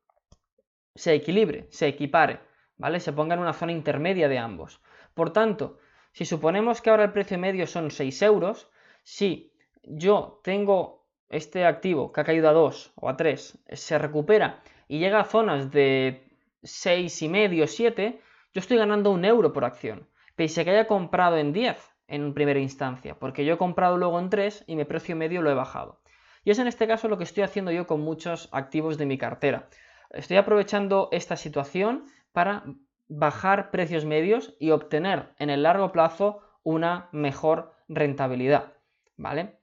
se 0.96 1.13
equilibre, 1.13 1.68
se 1.72 1.88
equipare. 1.88 2.51
¿vale? 2.82 3.00
Se 3.00 3.13
ponga 3.13 3.36
en 3.36 3.42
una 3.42 3.54
zona 3.54 3.72
intermedia 3.72 4.28
de 4.28 4.40
ambos. 4.40 4.82
Por 5.13 5.32
tanto, 5.32 5.78
si 6.13 6.25
suponemos 6.25 6.82
que 6.82 6.90
ahora 6.90 7.04
el 7.04 7.13
precio 7.13 7.38
medio 7.38 7.68
son 7.68 7.92
6 7.92 8.22
euros, 8.24 8.72
si 9.04 9.54
yo 9.84 10.42
tengo 10.44 11.00
este 11.31 11.65
activo 11.65 12.11
que 12.11 12.21
ha 12.21 12.23
caído 12.23 12.50
a 12.50 12.53
2 12.53 12.93
o 12.95 13.09
a 13.09 13.17
3, 13.17 13.59
se 13.71 13.97
recupera 13.97 14.61
y 14.88 15.00
llega 15.00 15.19
a 15.19 15.25
zonas 15.25 15.71
de 15.71 16.23
6,5, 16.63 17.65
7, 17.67 18.21
yo 18.53 18.59
estoy 18.59 18.77
ganando 18.77 19.11
un 19.11 19.25
euro 19.25 19.53
por 19.53 19.65
acción, 19.65 20.07
pese 20.35 20.61
a 20.61 20.63
que 20.63 20.71
haya 20.71 20.88
comprado 20.88 21.38
en 21.38 21.53
10 21.53 21.77
en 22.07 22.33
primera 22.33 22.59
instancia, 22.59 23.15
porque 23.15 23.45
yo 23.45 23.53
he 23.53 23.57
comprado 23.57 23.97
luego 23.97 24.19
en 24.19 24.29
3 24.29 24.65
y 24.67 24.75
mi 24.75 24.83
precio 24.83 25.15
medio 25.15 25.41
lo 25.41 25.50
he 25.50 25.55
bajado. 25.55 26.01
Y 26.43 26.51
es 26.51 26.59
en 26.59 26.67
este 26.67 26.88
caso 26.88 27.07
lo 27.07 27.17
que 27.17 27.23
estoy 27.23 27.43
haciendo 27.43 27.71
yo 27.71 27.88
con 27.88 28.01
muchos 28.01 28.50
activos 28.51 28.97
de 28.97 29.05
mi 29.05 29.17
cartera. 29.17 29.69
Estoy 30.09 30.38
aprovechando 30.38 31.07
esta 31.11 31.38
situación 31.38 32.05
para 32.33 32.65
bajar 33.07 33.71
precios 33.71 34.05
medios 34.05 34.55
y 34.59 34.71
obtener 34.71 35.29
en 35.39 35.50
el 35.50 35.63
largo 35.63 35.91
plazo 35.91 36.41
una 36.63 37.09
mejor 37.11 37.73
rentabilidad. 37.88 38.73
¿Vale? 39.17 39.61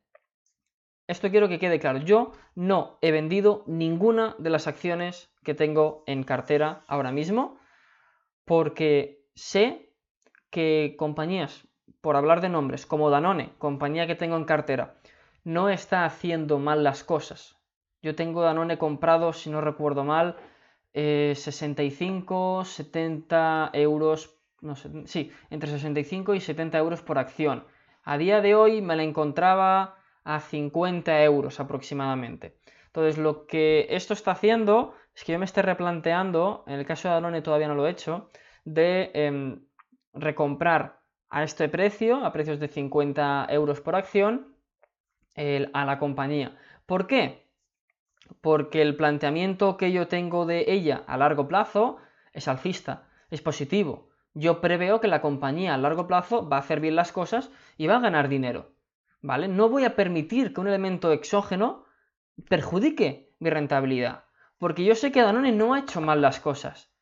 Esto 1.09 1.31
quiero 1.31 1.49
que 1.49 1.59
quede 1.59 1.81
claro. 1.81 1.99
Yo 2.01 2.33
no 2.55 2.99
he 3.01 3.11
vendido 3.11 3.65
ninguna 3.67 4.37
de 4.39 4.51
las 4.51 4.67
acciones 4.67 5.33
que 5.43 5.55
tengo 5.55 6.05
en 6.07 6.23
cartera 6.23 6.85
ahora 6.87 7.13
mismo 7.13 7.59
porque 8.45 9.25
sé 9.35 9.95
que 10.51 10.97
compañías, 10.99 11.67
por 12.03 12.17
hablar 12.17 12.43
de 12.43 12.51
nombres, 12.51 12.85
como 12.85 13.11
Danone, 13.11 13.53
compañía 13.59 14.07
que 14.07 14.15
tengo 14.15 14.37
en 14.37 14.45
cartera, 14.45 14.97
no 15.45 15.71
está 15.71 16.05
haciendo 16.05 16.59
mal 16.59 16.85
las 16.85 17.05
cosas. 17.05 17.57
Yo 18.03 18.15
tengo 18.15 18.43
Danone 18.43 18.77
comprado, 18.77 19.33
si 19.33 19.49
no 19.51 19.63
recuerdo 19.63 20.05
mal, 20.05 20.37
65, 20.93 22.63
eh, 22.63 22.65
70 22.65 23.71
euros, 23.73 24.39
no 24.61 24.77
sé, 24.77 24.91
sí, 25.07 25.33
entre 25.51 25.71
65 25.71 26.35
y 26.35 26.41
70 26.41 26.79
euros 26.79 27.03
por 27.03 27.19
acción. 27.19 27.65
A 28.05 28.19
día 28.19 28.41
de 28.41 28.55
hoy 28.55 28.83
me 28.83 28.97
la 28.97 29.03
encontraba 29.03 29.98
a 30.29 30.41
50 30.41 31.23
euros 31.23 31.61
aproximadamente. 31.61 32.57
Entonces, 32.87 33.19
lo 33.19 33.47
que 33.47 33.87
esto 33.91 34.15
está 34.15 34.33
haciendo 34.33 34.95
es 35.15 35.25
que 35.25 35.33
yo 35.33 35.39
me 35.39 35.45
esté 35.45 35.63
replanteando, 35.63 36.65
en 36.67 36.75
el 36.75 36.87
caso 36.87 37.09
de 37.09 37.15
Danone 37.15 37.43
todavía 37.43 37.69
no 37.69 37.75
lo 37.75 37.87
he 37.87 37.91
hecho, 37.91 38.31
de 38.65 39.11
em, 39.15 39.61
recomprar 40.13 41.01
a 41.31 41.45
este 41.45 41.69
precio, 41.69 42.25
a 42.25 42.33
precios 42.33 42.61
de 42.61 42.69
50 42.69 43.47
euros 43.51 43.81
por 43.81 43.97
acción, 43.97 44.55
a 45.73 45.85
la 45.85 45.99
compañía. 46.01 46.59
¿Por 46.85 47.07
qué? 47.07 47.49
porque 48.41 48.83
el 48.83 48.97
planteamiento 48.97 49.77
que 49.77 49.93
yo 49.93 50.09
tengo 50.09 50.47
de 50.47 50.65
ella 50.69 51.03
a 51.07 51.17
largo 51.17 51.49
plazo 51.49 51.99
es 52.33 52.49
alcista, 52.49 53.09
es 53.31 53.43
positivo. 53.43 54.11
Yo 54.35 54.61
preveo 54.61 55.01
que 55.01 55.09
la 55.09 55.21
compañía 55.21 55.75
a 55.75 55.79
largo 55.79 56.07
plazo 56.07 56.49
va 56.49 56.57
a 56.57 56.61
hacer 56.61 56.81
bien 56.81 56.97
las 56.97 57.13
cosas 57.13 57.51
y 57.77 57.87
va 57.87 57.97
a 57.97 58.01
ganar 58.01 58.29
dinero. 58.29 58.71
¿Vale? 59.21 59.49
No 59.49 59.69
voy 59.69 59.85
a 59.85 59.97
permitir 59.97 60.53
que 60.53 60.61
un 60.61 60.69
elemento 60.69 61.13
exógeno 61.13 61.85
perjudique 62.49 63.35
mi 63.41 63.51
rentabilidad, 63.51 64.25
porque 64.59 64.85
yo 64.85 64.95
sé 64.95 65.11
que 65.11 65.23
Danone 65.23 65.53
no 65.53 65.75
ha 65.75 65.81
hecho 65.81 66.01
mal 66.01 66.21
las 66.21 66.41
cosas. 66.41 66.93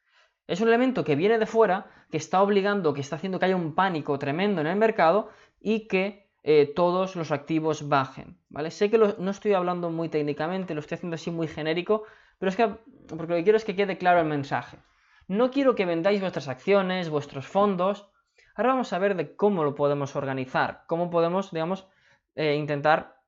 Es 0.47 0.61
un 0.61 0.69
elemento 0.69 1.05
que 1.05 1.17
viene 1.17 1.39
de 1.39 1.47
fuera, 1.47 1.91
que 2.11 2.17
está 2.17 2.41
obligando, 2.43 2.95
que 2.95 3.01
está 3.01 3.17
haciendo 3.17 3.39
que 3.39 3.47
haya 3.47 3.57
un 3.57 3.75
pánico 3.75 4.19
tremendo 4.19 4.61
en 4.61 4.67
el 4.69 4.77
mercado 4.77 5.31
y 5.61 5.89
que 5.89 6.31
eh, 6.43 6.73
todos 6.75 7.17
los 7.17 7.33
activos 7.33 7.89
bajen, 7.89 8.39
¿vale? 8.49 8.71
Sé 8.71 8.89
que 8.89 8.99
no 8.99 9.31
estoy 9.31 9.55
hablando 9.55 9.91
muy 9.91 10.09
técnicamente, 10.09 10.75
lo 10.75 10.81
estoy 10.81 10.97
haciendo 10.97 11.17
así 11.17 11.31
muy 11.31 11.49
genérico, 11.49 12.05
pero 12.39 12.51
es 12.51 12.57
que, 12.57 12.69
porque 13.09 13.33
lo 13.33 13.37
que 13.37 13.43
quiero 13.43 13.57
es 13.57 13.65
que 13.65 13.75
quede 13.75 13.99
claro 13.99 14.21
el 14.21 14.27
mensaje. 14.27 14.79
No 15.27 15.51
quiero 15.51 15.75
que 15.75 15.87
vendáis 15.87 16.21
vuestras 16.21 16.47
acciones, 16.47 17.11
vuestros 17.11 17.49
fondos. 17.49 18.09
Ahora 18.55 18.71
vamos 18.71 18.93
a 18.93 18.99
ver 19.01 19.17
de 19.17 19.35
cómo 19.35 19.65
lo 19.65 19.75
podemos 19.75 20.15
organizar, 20.15 20.85
cómo 20.87 21.11
podemos, 21.11 21.51
digamos, 21.51 21.89
eh, 22.37 22.55
intentar 22.55 23.21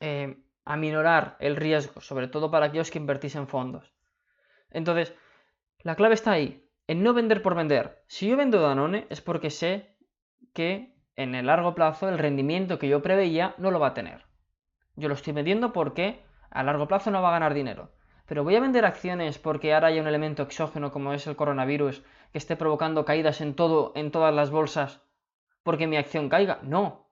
eh, 0.00 0.42
aminorar 0.64 1.36
el 1.40 1.56
riesgo, 1.56 2.00
sobre 2.00 2.28
todo 2.28 2.50
para 2.50 2.66
aquellos 2.66 2.90
que 2.90 2.98
invertís 2.98 3.36
en 3.36 3.48
fondos. 3.48 3.92
Entonces, 4.70 5.14
la 5.82 5.96
clave 5.96 6.14
está 6.14 6.32
ahí, 6.32 6.66
en 6.86 7.02
no 7.02 7.12
vender 7.12 7.42
por 7.42 7.54
vender. 7.54 8.02
Si 8.06 8.28
yo 8.28 8.36
vendo 8.36 8.60
Danone 8.60 9.06
es 9.10 9.20
porque 9.20 9.50
sé 9.50 9.96
que 10.54 10.96
en 11.16 11.34
el 11.34 11.46
largo 11.46 11.74
plazo 11.74 12.08
el 12.08 12.18
rendimiento 12.18 12.78
que 12.78 12.88
yo 12.88 13.02
preveía 13.02 13.54
no 13.58 13.70
lo 13.70 13.80
va 13.80 13.88
a 13.88 13.94
tener. 13.94 14.24
Yo 14.96 15.08
lo 15.08 15.14
estoy 15.14 15.32
vendiendo 15.32 15.72
porque 15.72 16.22
a 16.50 16.62
largo 16.62 16.88
plazo 16.88 17.10
no 17.10 17.22
va 17.22 17.28
a 17.28 17.32
ganar 17.32 17.54
dinero. 17.54 17.92
Pero 18.26 18.44
voy 18.44 18.54
a 18.56 18.60
vender 18.60 18.84
acciones 18.84 19.38
porque 19.38 19.74
ahora 19.74 19.88
hay 19.88 19.98
un 19.98 20.06
elemento 20.06 20.42
exógeno 20.42 20.92
como 20.92 21.12
es 21.12 21.26
el 21.26 21.36
coronavirus 21.36 22.02
que 22.32 22.38
esté 22.38 22.56
provocando 22.56 23.04
caídas 23.04 23.40
en 23.40 23.54
todo, 23.54 23.92
en 23.96 24.10
todas 24.10 24.34
las 24.34 24.50
bolsas, 24.50 25.02
porque 25.62 25.86
mi 25.86 25.96
acción 25.96 26.28
caiga. 26.28 26.60
No. 26.62 27.09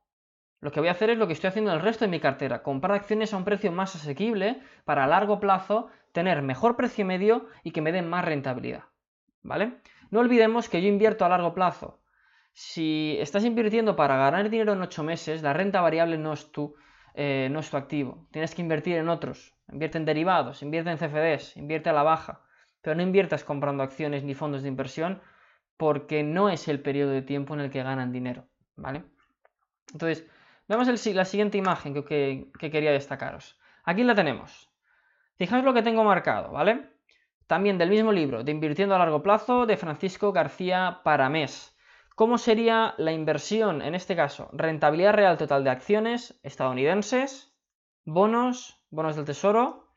Lo 0.60 0.72
que 0.72 0.80
voy 0.80 0.88
a 0.88 0.92
hacer 0.92 1.10
es 1.10 1.18
lo 1.18 1.26
que 1.26 1.32
estoy 1.34 1.48
haciendo 1.48 1.70
en 1.70 1.76
el 1.76 1.84
resto 1.84 2.04
de 2.04 2.10
mi 2.10 2.18
cartera, 2.18 2.62
comprar 2.62 2.96
acciones 2.96 3.32
a 3.32 3.36
un 3.36 3.44
precio 3.44 3.70
más 3.70 3.94
asequible 3.94 4.60
para 4.84 5.04
a 5.04 5.06
largo 5.06 5.38
plazo 5.38 5.88
tener 6.12 6.42
mejor 6.42 6.76
precio 6.76 7.04
medio 7.04 7.46
y 7.62 7.70
que 7.70 7.80
me 7.80 7.92
den 7.92 8.08
más 8.08 8.24
rentabilidad. 8.24 8.84
¿Vale? 9.42 9.80
No 10.10 10.20
olvidemos 10.20 10.68
que 10.68 10.82
yo 10.82 10.88
invierto 10.88 11.24
a 11.24 11.28
largo 11.28 11.54
plazo. 11.54 12.00
Si 12.52 13.16
estás 13.20 13.44
invirtiendo 13.44 13.94
para 13.94 14.16
ganar 14.16 14.50
dinero 14.50 14.72
en 14.72 14.82
8 14.82 15.04
meses, 15.04 15.42
la 15.42 15.52
renta 15.52 15.80
variable 15.80 16.18
no 16.18 16.32
es 16.32 16.50
tu, 16.50 16.74
eh, 17.14 17.48
no 17.52 17.60
es 17.60 17.70
tu 17.70 17.76
activo. 17.76 18.26
Tienes 18.32 18.54
que 18.54 18.62
invertir 18.62 18.96
en 18.96 19.08
otros. 19.08 19.54
Invierte 19.70 19.98
en 19.98 20.04
derivados, 20.04 20.62
invierte 20.62 20.90
en 20.90 20.98
CFDs, 20.98 21.56
invierte 21.56 21.90
a 21.90 21.92
la 21.92 22.02
baja. 22.02 22.42
Pero 22.80 22.96
no 22.96 23.02
inviertas 23.02 23.44
comprando 23.44 23.84
acciones 23.84 24.24
ni 24.24 24.34
fondos 24.34 24.62
de 24.62 24.68
inversión 24.68 25.20
porque 25.76 26.24
no 26.24 26.48
es 26.48 26.66
el 26.66 26.80
periodo 26.80 27.12
de 27.12 27.22
tiempo 27.22 27.54
en 27.54 27.60
el 27.60 27.70
que 27.70 27.84
ganan 27.84 28.10
dinero. 28.10 28.48
¿Vale? 28.74 29.04
Entonces, 29.92 30.26
Veamos 30.68 30.86
la 31.14 31.24
siguiente 31.24 31.56
imagen 31.56 31.94
que, 32.04 32.50
quería 32.60 32.92
destacaros. 32.92 33.58
Aquí 33.84 34.04
la 34.04 34.14
tenemos. 34.14 34.68
Fijaos 35.36 35.64
lo 35.64 35.72
que 35.72 35.82
tengo 35.82 36.04
marcado, 36.04 36.52
¿vale? 36.52 36.90
También 37.46 37.78
del 37.78 37.88
mismo 37.88 38.12
libro, 38.12 38.44
de 38.44 38.52
Invirtiendo 38.52 38.94
a 38.94 38.98
largo 38.98 39.22
plazo, 39.22 39.64
de 39.64 39.78
Francisco 39.78 40.30
García 40.30 41.00
Paramés. 41.04 41.74
¿Cómo 42.14 42.36
sería 42.36 42.94
la 42.98 43.12
inversión, 43.12 43.80
en 43.80 43.94
este 43.94 44.14
caso, 44.14 44.50
rentabilidad 44.52 45.14
real 45.14 45.38
total 45.38 45.64
de 45.64 45.70
acciones 45.70 46.38
estadounidenses, 46.42 47.54
bonos, 48.04 48.78
bonos 48.90 49.16
del 49.16 49.24
tesoro 49.24 49.88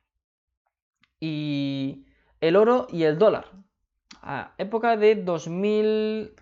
y 1.19 2.05
el 2.39 2.55
oro 2.55 2.87
y 2.89 3.03
el 3.03 3.17
dólar? 3.17 3.47
A 4.21 4.53
época 4.57 4.95
de 4.95 5.15
2000, 5.15 6.35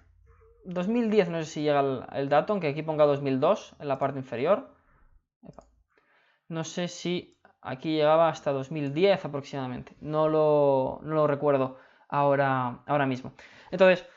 2010 0.65 1.29
no 1.29 1.41
sé 1.43 1.45
si 1.45 1.61
llega 1.61 2.07
el, 2.13 2.29
dato, 2.29 2.53
aunque 2.53 2.67
aquí 2.67 2.83
ponga 2.83 3.05
2002 3.05 3.75
en 3.79 3.87
la 3.87 3.97
parte 3.97 4.19
inferior. 4.19 4.75
No 6.47 6.63
sé 6.63 6.87
si 6.87 7.37
aquí 7.61 7.95
llegaba 7.95 8.29
hasta 8.29 8.51
2010 8.51 9.25
aproximadamente. 9.25 9.95
No 10.01 10.27
lo, 10.27 11.27
recuerdo 11.27 11.77
ahora, 12.07 12.83
ahora 12.85 13.05
mismo. 13.05 13.33
Entonces, 13.71 14.07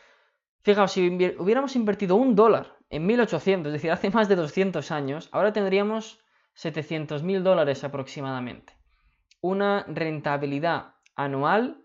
fijaos, 0.63 0.93
si 0.93 1.09
hubiéramos 1.39 1.77
invertido 1.77 2.17
un 2.17 2.35
dólar 2.35 2.77
en 2.91 3.07
1800, 3.07 3.69
es 3.69 3.73
decir, 3.75 3.91
hace 3.91 4.11
más 4.11 4.29
de 4.29 4.37
200 4.37 4.91
años, 4.91 5.29
ahora 5.33 5.53
tendríamos 5.53 6.23
700 6.55 7.23
mil 7.23 7.43
dólares 7.43 7.85
aproximadamente. 7.85 8.77
Una 9.41 9.85
rentabilidad 9.89 10.95
anual, 11.17 11.85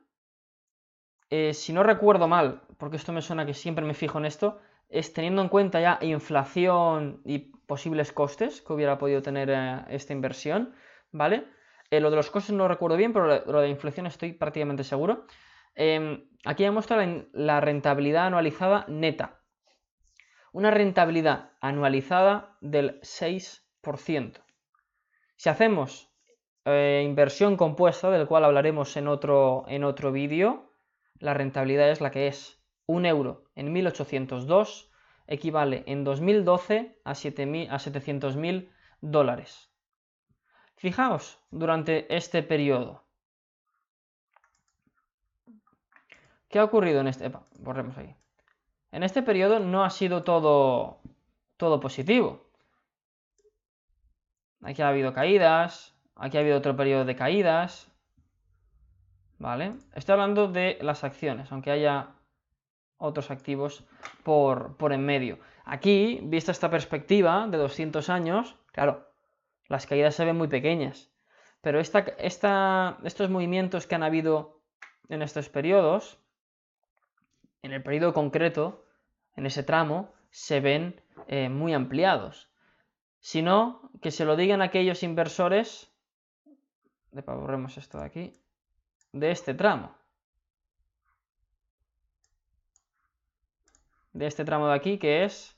eh, 1.29 1.53
si 1.53 1.73
no 1.73 1.83
recuerdo 1.83 2.27
mal, 2.27 2.66
porque 2.77 2.97
esto 2.97 3.13
me 3.13 3.21
suena 3.21 3.45
que 3.45 3.53
siempre 3.53 3.85
me 3.85 3.93
fijo 3.93 4.17
en 4.17 4.25
esto, 4.25 4.59
es 4.89 5.13
teniendo 5.13 5.41
en 5.41 5.49
cuenta 5.49 5.81
ya 5.81 5.99
inflación 6.01 7.21
y 7.25 7.39
posibles 7.65 8.13
costes 8.13 8.61
que 8.61 8.73
hubiera 8.73 8.97
podido 8.97 9.21
tener 9.21 9.49
eh, 9.49 9.81
esta 9.89 10.13
inversión, 10.13 10.73
¿vale? 11.11 11.45
Eh, 11.89 11.99
lo 11.99 12.09
de 12.09 12.15
los 12.17 12.29
costes 12.29 12.55
no 12.55 12.67
recuerdo 12.67 12.97
bien, 12.97 13.13
pero 13.13 13.45
lo 13.45 13.61
de 13.61 13.69
inflación 13.69 14.05
estoy 14.07 14.33
prácticamente 14.33 14.83
seguro. 14.83 15.25
Em, 15.75 16.27
aquí 16.45 16.63
ya 16.63 16.71
muestra 16.71 17.05
la, 17.33 17.61
rentabilidad 17.61 18.27
anualizada 18.27 18.85
neta. 18.87 19.41
Una 20.51 20.71
rentabilidad 20.71 21.51
anualizada 21.61 22.57
del 22.61 22.99
6%. 23.01 24.41
Si 25.35 25.49
hacemos 25.49 26.11
eh, 26.65 27.03
inversión 27.05 27.57
compuesta, 27.57 28.09
del 28.09 28.27
cual 28.27 28.45
hablaremos 28.45 28.97
en 28.97 29.07
otro, 29.07 29.65
en 29.67 29.83
otro 29.83 30.11
vídeo, 30.11 30.73
la 31.19 31.33
rentabilidad 31.33 31.91
es 31.91 32.01
la 32.01 32.11
que 32.11 32.27
es. 32.27 32.56
Un 32.87 33.05
euro 33.05 33.43
en 33.55 33.73
1802 33.73 34.89
equivale 35.27 35.83
en 35.87 36.03
2012 36.05 36.99
a, 37.03 37.11
700.000 37.11 38.71
dólares. 39.01 39.69
Fijaos 40.77 41.39
durante 41.51 42.15
este 42.15 42.43
periodo. 42.43 43.03
¿Qué 46.47 46.59
ha 46.59 46.63
ocurrido 46.63 47.01
en 47.01 47.07
este? 47.07 47.29
borremos 47.59 47.97
ahí. 47.97 48.15
En 48.91 49.03
este 49.03 49.21
periodo 49.21 49.59
no 49.59 49.83
ha 49.83 49.89
sido 49.89 50.23
todo, 50.23 51.01
todo 51.57 51.81
positivo. 51.81 52.49
Aquí 54.61 54.81
ha 54.81 54.87
habido 54.87 55.13
caídas, 55.13 55.93
aquí 56.15 56.37
ha 56.37 56.39
habido 56.39 56.57
otro 56.57 56.75
periodo 56.77 57.03
de 57.03 57.17
caídas. 57.17 57.91
¿Vale? 59.39 59.75
Estoy 59.93 60.13
hablando 60.13 60.47
de 60.47 60.79
las 60.81 61.03
acciones, 61.03 61.51
aunque 61.51 61.69
haya 61.69 62.16
otros 62.97 63.31
activos 63.31 63.85
por, 64.23 64.75
en 64.91 65.05
medio. 65.05 65.39
Aquí, 65.65 66.19
vista 66.23 66.51
esta 66.51 66.69
perspectiva 66.69 67.47
de 67.47 67.57
200 67.57 68.09
años, 68.09 68.55
claro, 68.71 69.07
las 69.67 69.85
caídas 69.85 70.15
se 70.15 70.25
ven 70.25 70.37
muy 70.37 70.47
pequeñas, 70.47 71.11
pero 71.61 71.79
esta, 71.79 72.97
estos 73.03 73.29
movimientos 73.29 73.85
que 73.85 73.95
han 73.95 74.03
habido 74.03 74.61
en 75.09 75.21
estos 75.21 75.49
periodos, 75.49 76.19
en 77.61 77.73
el 77.73 77.83
periodo 77.83 78.13
concreto, 78.13 78.85
en 79.35 79.45
ese 79.45 79.63
tramo, 79.63 80.13
se 80.29 80.59
ven 80.59 81.01
eh, 81.27 81.49
muy 81.49 81.73
ampliados. 81.73 82.49
Si 83.19 83.41
no, 83.41 83.91
que 84.01 84.11
se 84.11 84.25
lo 84.25 84.35
digan 84.35 84.61
aquellos 84.61 85.03
inversores, 85.03 85.91
esto 87.77 87.99
de 87.99 88.05
aquí, 88.05 88.33
de 89.11 89.31
este 89.31 89.53
tramo. 89.53 89.96
De 94.17 94.25
este 94.25 94.45
tramo 94.45 94.67
de 94.67 94.73
aquí, 94.73 94.97
que 94.97 95.23
es 95.23 95.55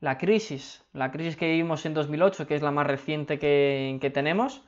la 0.00 0.16
crisis, 0.16 0.84
la 0.92 1.10
crisis 1.10 1.36
que 1.36 1.48
vivimos 1.48 1.84
en 1.84 1.92
2008, 1.92 2.46
que 2.46 2.54
es 2.54 2.62
la 2.62 2.70
más 2.70 2.86
reciente 2.86 3.38
que, 3.38 4.10
tenemos, 4.12 4.64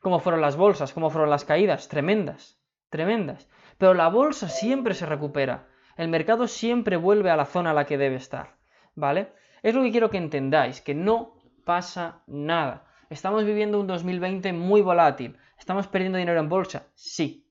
cómo 0.00 0.20
fueron 0.20 0.40
las 0.40 0.56
bolsas, 0.56 0.94
cómo 0.94 1.10
fueron 1.10 1.28
las 1.30 1.44
caídas, 1.44 1.88
tremendas, 1.88 2.58
tremendas. 2.88 3.48
Pero 3.76 3.92
la 3.92 4.08
bolsa 4.08 4.48
siempre 4.48 4.94
se 4.94 5.06
recupera, 5.06 5.68
el 5.96 6.08
mercado 6.08 6.48
siempre 6.48 6.96
vuelve 6.96 7.30
a 7.30 7.36
la 7.36 7.44
zona 7.44 7.70
a 7.70 7.74
la 7.74 7.84
que 7.84 7.98
debe 7.98 8.16
estar, 8.16 8.56
¿vale? 8.94 9.32
Es 9.62 9.74
lo 9.74 9.82
que 9.82 9.90
quiero 9.90 10.08
que 10.08 10.16
entendáis, 10.16 10.80
que 10.80 10.94
no 10.94 11.36
pasa 11.64 12.22
nada. 12.26 12.86
Estamos 13.10 13.44
viviendo 13.44 13.78
un 13.78 13.86
2020 13.86 14.52
muy 14.54 14.80
volátil. 14.80 15.36
¿Estamos 15.58 15.88
perdiendo 15.88 16.18
dinero 16.18 16.40
en 16.40 16.48
bolsa? 16.48 16.86
Sí, 16.94 17.47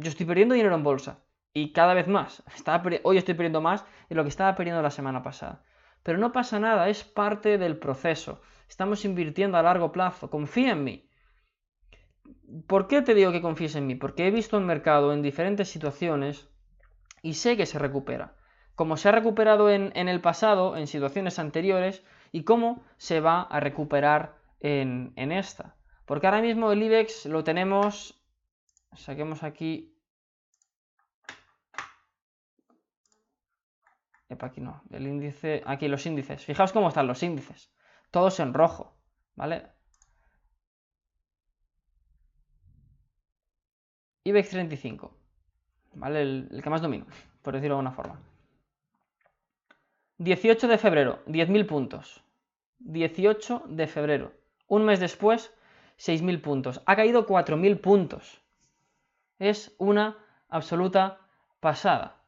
yo 0.00 0.08
estoy 0.08 0.26
perdiendo 0.26 0.54
dinero 0.54 0.74
en 0.74 0.82
bolsa. 0.82 1.20
Y 1.52 1.72
cada 1.72 1.94
vez 1.94 2.08
más. 2.08 2.42
hoy 3.02 3.18
estoy 3.18 3.34
perdiendo 3.34 3.60
más 3.60 3.84
de 4.08 4.16
lo 4.16 4.22
que 4.22 4.28
estaba 4.28 4.54
perdiendo 4.56 4.82
la 4.82 4.90
semana 4.90 5.22
pasada. 5.22 5.62
Pero 6.02 6.18
no 6.18 6.32
pasa 6.32 6.58
nada, 6.58 6.88
es 6.88 7.04
parte 7.04 7.58
del 7.58 7.76
proceso. 7.76 8.40
Estamos 8.68 9.04
invirtiendo 9.04 9.58
a 9.58 9.62
largo 9.62 9.92
plazo. 9.92 10.30
Confía 10.30 10.72
en 10.72 10.84
mí. 10.84 11.08
¿Por 12.66 12.88
qué 12.88 13.02
te 13.02 13.14
digo 13.14 13.32
que 13.32 13.42
confíes 13.42 13.76
en 13.76 13.86
mí? 13.86 13.94
Porque 13.94 14.26
he 14.26 14.30
visto 14.30 14.56
el 14.56 14.64
mercado 14.64 15.12
en 15.12 15.22
diferentes 15.22 15.68
situaciones 15.68 16.48
y 17.22 17.34
sé 17.34 17.56
que 17.56 17.66
se 17.66 17.78
recupera. 17.78 18.36
Como 18.74 18.96
se 18.96 19.08
ha 19.08 19.12
recuperado 19.12 19.70
en, 19.70 19.92
el 19.94 20.20
pasado, 20.20 20.76
en 20.76 20.86
situaciones 20.86 21.38
anteriores, 21.38 22.02
y 22.32 22.44
cómo 22.44 22.82
se 22.96 23.20
va 23.20 23.42
a 23.42 23.60
recuperar 23.60 24.36
en, 24.60 25.12
esta. 25.16 25.76
Porque 26.06 26.26
ahora 26.26 26.40
mismo 26.40 26.72
el 26.72 26.82
IBEX 26.82 27.26
lo 27.26 27.44
tenemos 27.44 28.20
saquemos 28.96 29.42
aquí. 29.42 29.89
Aquí 34.38 34.60
no. 34.60 34.82
El 34.90 35.06
índice. 35.06 35.62
Aquí 35.66 35.88
los 35.88 36.06
índices. 36.06 36.44
Fijaos 36.44 36.72
cómo 36.72 36.88
están 36.88 37.06
los 37.06 37.22
índices. 37.22 37.72
Todos 38.10 38.40
en 38.40 38.54
rojo. 38.54 38.96
¿Vale? 39.34 39.66
IBEX 44.24 44.50
35. 44.50 45.16
¿Vale? 45.94 46.22
El, 46.22 46.48
el 46.50 46.62
que 46.62 46.70
más 46.70 46.82
domino, 46.82 47.06
por 47.42 47.54
decirlo 47.54 47.74
de 47.74 47.78
alguna 47.80 47.92
forma. 47.92 48.20
18 50.18 50.68
de 50.68 50.78
febrero, 50.78 51.24
10.000 51.26 51.66
puntos. 51.66 52.22
18 52.80 53.64
de 53.68 53.86
febrero. 53.86 54.32
Un 54.68 54.84
mes 54.84 55.00
después, 55.00 55.52
6.000 55.98 56.40
puntos. 56.42 56.82
Ha 56.86 56.94
caído 56.94 57.26
4.000 57.26 57.80
puntos 57.80 58.40
es 59.40 59.74
una 59.78 60.16
absoluta 60.48 61.18
pasada. 61.58 62.19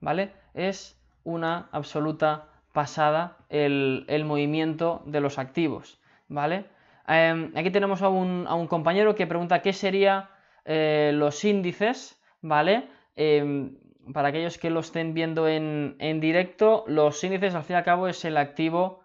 ¿Vale? 0.00 0.32
Es 0.54 0.98
una 1.24 1.68
absoluta 1.72 2.46
pasada 2.72 3.36
el, 3.48 4.24
movimiento 4.24 5.02
de 5.06 5.20
los 5.20 5.38
activos. 5.38 6.00
¿Vale? 6.28 6.66
Em, 7.06 7.52
aquí 7.56 7.70
tenemos 7.70 8.02
a 8.02 8.08
un, 8.08 8.66
compañero 8.68 9.14
que 9.14 9.26
pregunta 9.26 9.62
qué 9.62 9.72
serían 9.72 10.26
eh, 10.64 11.10
los 11.14 11.44
índices, 11.44 12.20
¿vale? 12.42 12.88
Em, 13.16 13.78
para 14.12 14.28
aquellos 14.28 14.58
que 14.58 14.70
lo 14.70 14.80
estén 14.80 15.14
viendo 15.14 15.48
en, 15.48 15.96
en 15.98 16.20
directo, 16.20 16.84
los 16.86 17.22
índices 17.24 17.54
al 17.54 17.64
fin 17.64 17.74
y 17.74 17.78
al 17.78 17.84
cabo 17.84 18.08
es 18.08 18.24
el 18.24 18.36
activo 18.36 19.00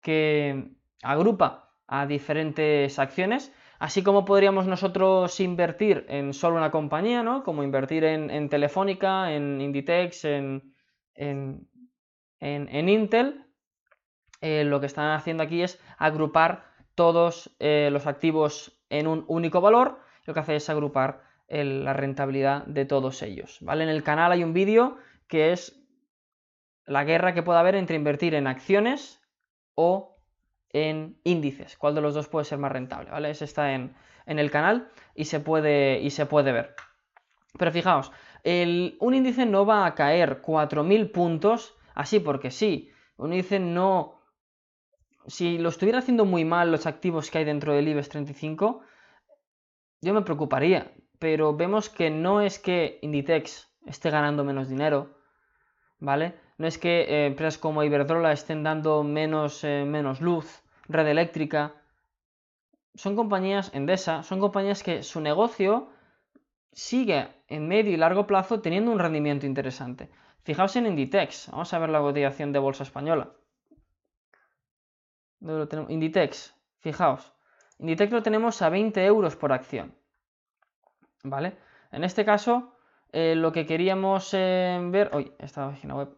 que 0.00 0.70
agrupa 1.02 1.70
a 1.86 2.06
diferentes 2.06 2.98
acciones. 2.98 3.52
Así 3.78 4.02
como 4.02 4.24
podríamos 4.24 4.66
nosotros 4.66 5.38
invertir 5.40 6.04
en 6.08 6.34
solo 6.34 6.56
una 6.56 6.70
compañía, 6.70 7.22
¿no? 7.22 7.44
Como 7.44 7.62
invertir 7.62 8.04
en, 8.04 8.48
Telefónica, 8.48 9.32
en 9.32 9.60
Inditex, 9.60 10.24
en, 10.24 10.74
en 11.14 11.68
Intel, 12.88 13.44
eh, 14.40 14.64
lo 14.64 14.80
que 14.80 14.86
están 14.86 15.10
haciendo 15.12 15.42
aquí 15.42 15.62
es 15.62 15.80
agrupar 15.96 16.64
todos 16.94 17.54
eh, 17.58 17.90
los 17.92 18.06
activos 18.06 18.80
en 18.88 19.06
un 19.06 19.24
único 19.28 19.60
valor. 19.60 20.00
Lo 20.24 20.34
que 20.34 20.40
hace 20.40 20.56
es 20.56 20.68
agrupar 20.70 21.22
la 21.48 21.94
rentabilidad 21.94 22.66
de 22.66 22.84
todos 22.84 23.22
ellos. 23.22 23.58
¿vale? 23.62 23.82
En 23.84 23.88
el 23.88 24.02
canal 24.02 24.32
hay 24.32 24.44
un 24.44 24.52
vídeo 24.52 24.98
que 25.28 25.52
es 25.52 25.82
la 26.84 27.04
guerra 27.04 27.32
que 27.32 27.42
puede 27.42 27.58
haber 27.58 27.74
entre 27.74 27.96
invertir 27.96 28.34
en 28.34 28.46
acciones 28.46 29.22
o 29.74 30.17
en 30.72 31.18
índices. 31.24 31.76
¿Cuál 31.76 31.94
de 31.94 32.00
los 32.00 32.14
dos 32.14 32.28
puede 32.28 32.44
ser 32.44 32.58
más 32.58 32.72
rentable? 32.72 33.10
¿vale? 33.10 33.30
Ese 33.30 33.44
está 33.44 33.72
en, 33.74 33.94
el 34.26 34.50
canal 34.50 34.88
y 35.14 35.24
se, 35.24 35.40
puede, 35.40 36.00
y 36.00 36.10
se 36.10 36.26
puede 36.26 36.52
ver. 36.52 36.74
Pero 37.58 37.72
fijaos, 37.72 38.12
un 38.44 39.14
índice 39.14 39.46
no 39.46 39.66
va 39.66 39.86
a 39.86 39.94
caer 39.94 40.42
4.000 40.42 41.10
puntos 41.12 41.74
así 41.94 42.20
porque 42.20 42.50
sí. 42.50 42.90
Un 43.16 43.32
índice 43.32 43.58
no 43.58 44.18
si 45.28 45.58
lo 45.58 45.68
estuviera 45.68 45.98
haciendo 45.98 46.24
muy 46.24 46.44
mal 46.44 46.72
los 46.72 46.86
activos 46.86 47.30
que 47.30 47.38
hay 47.38 47.44
dentro 47.44 47.74
del 47.74 47.86
IBEX 47.88 48.08
35, 48.08 48.80
yo 50.00 50.14
me 50.14 50.22
preocuparía. 50.22 50.92
Pero 51.18 51.54
vemos 51.54 51.88
que 51.88 52.10
no 52.10 52.40
es 52.40 52.58
que 52.58 52.98
Inditex 53.02 53.68
esté 53.86 54.10
ganando 54.10 54.44
menos 54.44 54.68
dinero, 54.68 55.18
¿vale? 55.98 56.34
No 56.58 56.66
es 56.66 56.76
que 56.76 57.02
eh, 57.02 57.26
empresas 57.26 57.56
como 57.58 57.84
Iberdrola 57.84 58.32
estén 58.32 58.62
dando 58.64 59.04
menos, 59.04 59.62
eh, 59.62 59.84
menos 59.86 60.20
luz, 60.20 60.62
red 60.88 61.06
eléctrica. 61.06 61.74
Son 62.94 63.14
compañías, 63.14 63.72
Endesa, 63.74 64.24
son 64.24 64.40
compañías 64.40 64.82
que 64.82 65.04
su 65.04 65.20
negocio 65.20 65.88
sigue 66.72 67.28
en 67.46 67.68
medio 67.68 67.92
y 67.92 67.96
largo 67.96 68.26
plazo 68.26 68.60
teniendo 68.60 68.90
un 68.90 68.98
rendimiento 68.98 69.46
interesante. 69.46 70.10
Fijaos 70.42 70.74
en 70.76 70.86
Inditex, 70.86 71.48
vamos 71.50 71.72
a 71.72 71.78
ver 71.78 71.90
la 71.90 72.00
cotización 72.00 72.52
de 72.52 72.58
bolsa 72.58 72.82
española. 72.82 73.32
Inditex, 75.88 76.54
fijaos. 76.80 77.32
Inditex 77.78 78.10
lo 78.10 78.22
tenemos 78.22 78.60
a 78.62 78.68
20 78.68 79.04
euros 79.04 79.36
por 79.36 79.52
acción. 79.52 79.94
¿Vale? 81.22 81.56
En 81.92 82.02
este 82.02 82.24
caso, 82.24 82.76
eh, 83.12 83.34
lo 83.36 83.52
que 83.52 83.66
queríamos 83.66 84.34
eh, 84.34 84.80
ver. 84.90 85.10
Uy, 85.14 85.32
esta 85.38 85.68
página 85.70 85.94
web. 85.94 86.16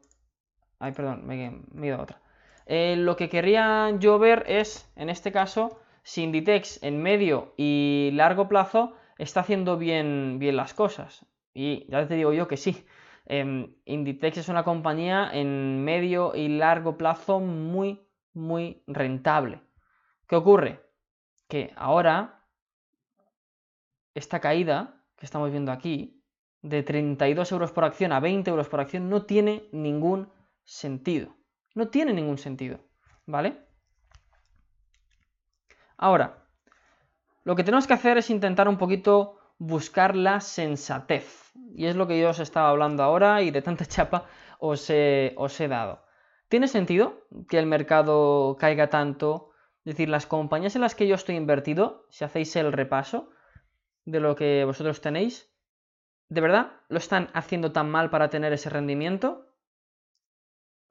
Ay, 0.81 0.93
perdón, 0.93 1.27
me, 1.27 1.47
he 1.47 1.87
ido 1.87 1.99
a 1.99 2.03
otra. 2.03 2.21
Eh, 2.65 2.97
lo 2.97 3.15
que 3.17 3.29
quería 3.29 3.91
yo 3.99 4.19
ver 4.19 4.45
es, 4.47 4.91
en 4.97 5.11
este 5.11 5.31
caso, 5.31 5.79
si 6.03 6.23
Inditex 6.23 6.83
en 6.83 7.03
medio 7.03 7.53
y 7.59 8.11
largo 8.15 8.49
plazo 8.49 8.95
está 9.19 9.41
haciendo 9.41 9.77
bien, 9.77 10.39
bien 10.39 10.57
las 10.57 10.73
cosas. 10.73 11.27
Y 11.53 11.87
ya 11.91 12.09
te 12.09 12.15
digo 12.15 12.33
yo 12.33 12.49
que 12.49 12.57
sí. 12.57 12.87
Em, 13.27 13.75
Inditex 13.85 14.39
es 14.39 14.49
una 14.49 14.65
compañía 14.65 15.31
en 15.33 15.85
medio 15.85 16.35
y 16.35 16.49
largo 16.49 16.97
plazo 16.97 17.41
muy, 17.41 18.01
muy 18.33 18.83
rentable. 18.87 19.61
¿Qué 20.27 20.37
ocurre? 20.37 20.81
Que 21.47 21.73
ahora 21.77 22.47
esta 24.15 24.41
caída 24.41 25.05
que 25.19 25.27
estamos 25.27 25.51
viendo 25.51 25.73
aquí, 25.73 26.23
de 26.63 26.83
32 26.83 27.53
euros 27.53 27.73
por 27.73 27.85
acción 27.85 28.13
a 28.13 28.21
20 28.21 28.49
euros 28.51 28.69
por 28.69 28.81
acción, 28.81 29.11
no 29.11 29.27
tiene 29.27 29.65
ningún 29.73 30.31
sentido. 30.71 31.35
No 31.75 31.89
tiene 31.89 32.13
ningún 32.13 32.39
sentido. 32.39 32.79
¿Vale? 33.27 33.67
Ahora, 35.97 36.45
lo 37.45 37.57
que 37.57 37.65
tenemos 37.65 37.87
que 37.87 37.95
hacer 37.95 38.19
es 38.19 38.31
intentar 38.31 38.69
un 38.69 38.79
poquito 38.79 39.39
buscar 39.59 40.15
la 40.15 40.41
sensatez. 40.41 41.53
Y 41.75 41.87
es 41.87 41.97
lo 41.97 42.07
que 42.07 42.21
yo 42.21 42.31
os 42.31 42.39
estaba 42.39 42.71
hablando 42.71 43.03
ahora 43.03 43.43
y 43.43 43.51
de 43.51 43.63
tanta 43.63 43.85
chapa 43.95 44.27
os 44.59 44.91
os 45.37 45.61
he 45.61 45.69
dado. 45.69 46.05
¿Tiene 46.49 46.69
sentido 46.69 47.27
que 47.49 47.59
el 47.59 47.67
mercado 47.67 48.57
caiga 48.59 48.89
tanto? 48.89 49.51
Es 49.85 49.95
decir, 49.95 50.09
las 50.09 50.27
compañías 50.27 50.77
en 50.77 50.83
las 50.83 50.95
que 50.95 51.09
yo 51.09 51.17
estoy 51.17 51.37
invertido, 51.37 52.07
si 52.11 52.25
hacéis 52.25 52.55
el 52.57 52.73
repaso 52.73 53.31
de 54.05 54.21
lo 54.21 54.37
que 54.37 54.65
vosotros 54.65 55.01
tenéis, 55.01 55.53
¿de 56.29 56.41
verdad 56.41 56.73
lo 56.89 56.99
están 56.99 57.29
haciendo 57.35 57.73
tan 57.73 57.91
mal 57.91 58.11
para 58.11 58.31
tener 58.31 58.53
ese 58.53 58.71
rendimiento? 58.71 59.50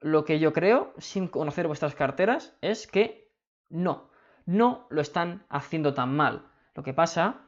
Lo 0.00 0.24
que 0.24 0.38
yo 0.38 0.52
creo, 0.52 0.94
sin 0.98 1.28
conocer 1.28 1.66
vuestras 1.66 1.94
carteras, 1.94 2.56
es 2.60 2.86
que 2.86 3.30
no, 3.68 4.10
no 4.46 4.86
lo 4.90 5.00
están 5.00 5.44
haciendo 5.48 5.94
tan 5.94 6.16
mal. 6.16 6.46
Lo 6.74 6.82
que 6.82 6.94
pasa 6.94 7.42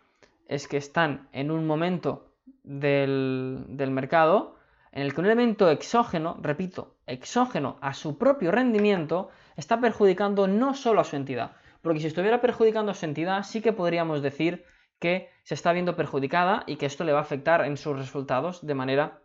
es 0.47 0.69
que 0.69 0.77
están 0.77 1.29
en 1.33 1.51
un 1.51 1.67
momento 1.67 2.35
del, 2.63 3.65
del 3.69 3.91
mercado 3.91 4.57
en 4.93 5.03
el 5.03 5.15
que 5.15 5.21
un 5.21 5.27
elemento 5.27 5.71
exógeno, 5.71 6.37
repito, 6.43 6.97
exógeno 7.07 7.79
a 7.81 7.95
su 7.95 8.19
propio 8.19 8.51
rendimiento, 8.51 9.31
está 9.57 9.81
perjudicando 9.81 10.47
no 10.47 10.75
solo 10.75 11.01
a 11.01 11.05
su 11.05 11.17
entidad, 11.17 11.53
porque 11.81 12.01
si 12.01 12.07
estuviera 12.07 12.41
perjudicando 12.41 12.93
a 12.93 12.95
su 12.95 13.07
entidad, 13.07 13.43
sí 13.43 13.63
que 13.63 13.73
podríamos 13.73 14.23
decir 14.23 14.65
que 14.99 15.31
se 15.43 15.55
está 15.55 15.73
viendo 15.73 15.97
perjudicada 15.97 16.63
y 16.67 16.77
que 16.77 16.87
esto 16.87 17.05
le 17.05 17.13
va 17.13 17.21
a 17.21 17.23
afectar 17.23 17.65
en 17.65 17.77
sus 17.77 17.97
resultados 17.97 18.65
de 18.65 18.75
manera 18.75 19.23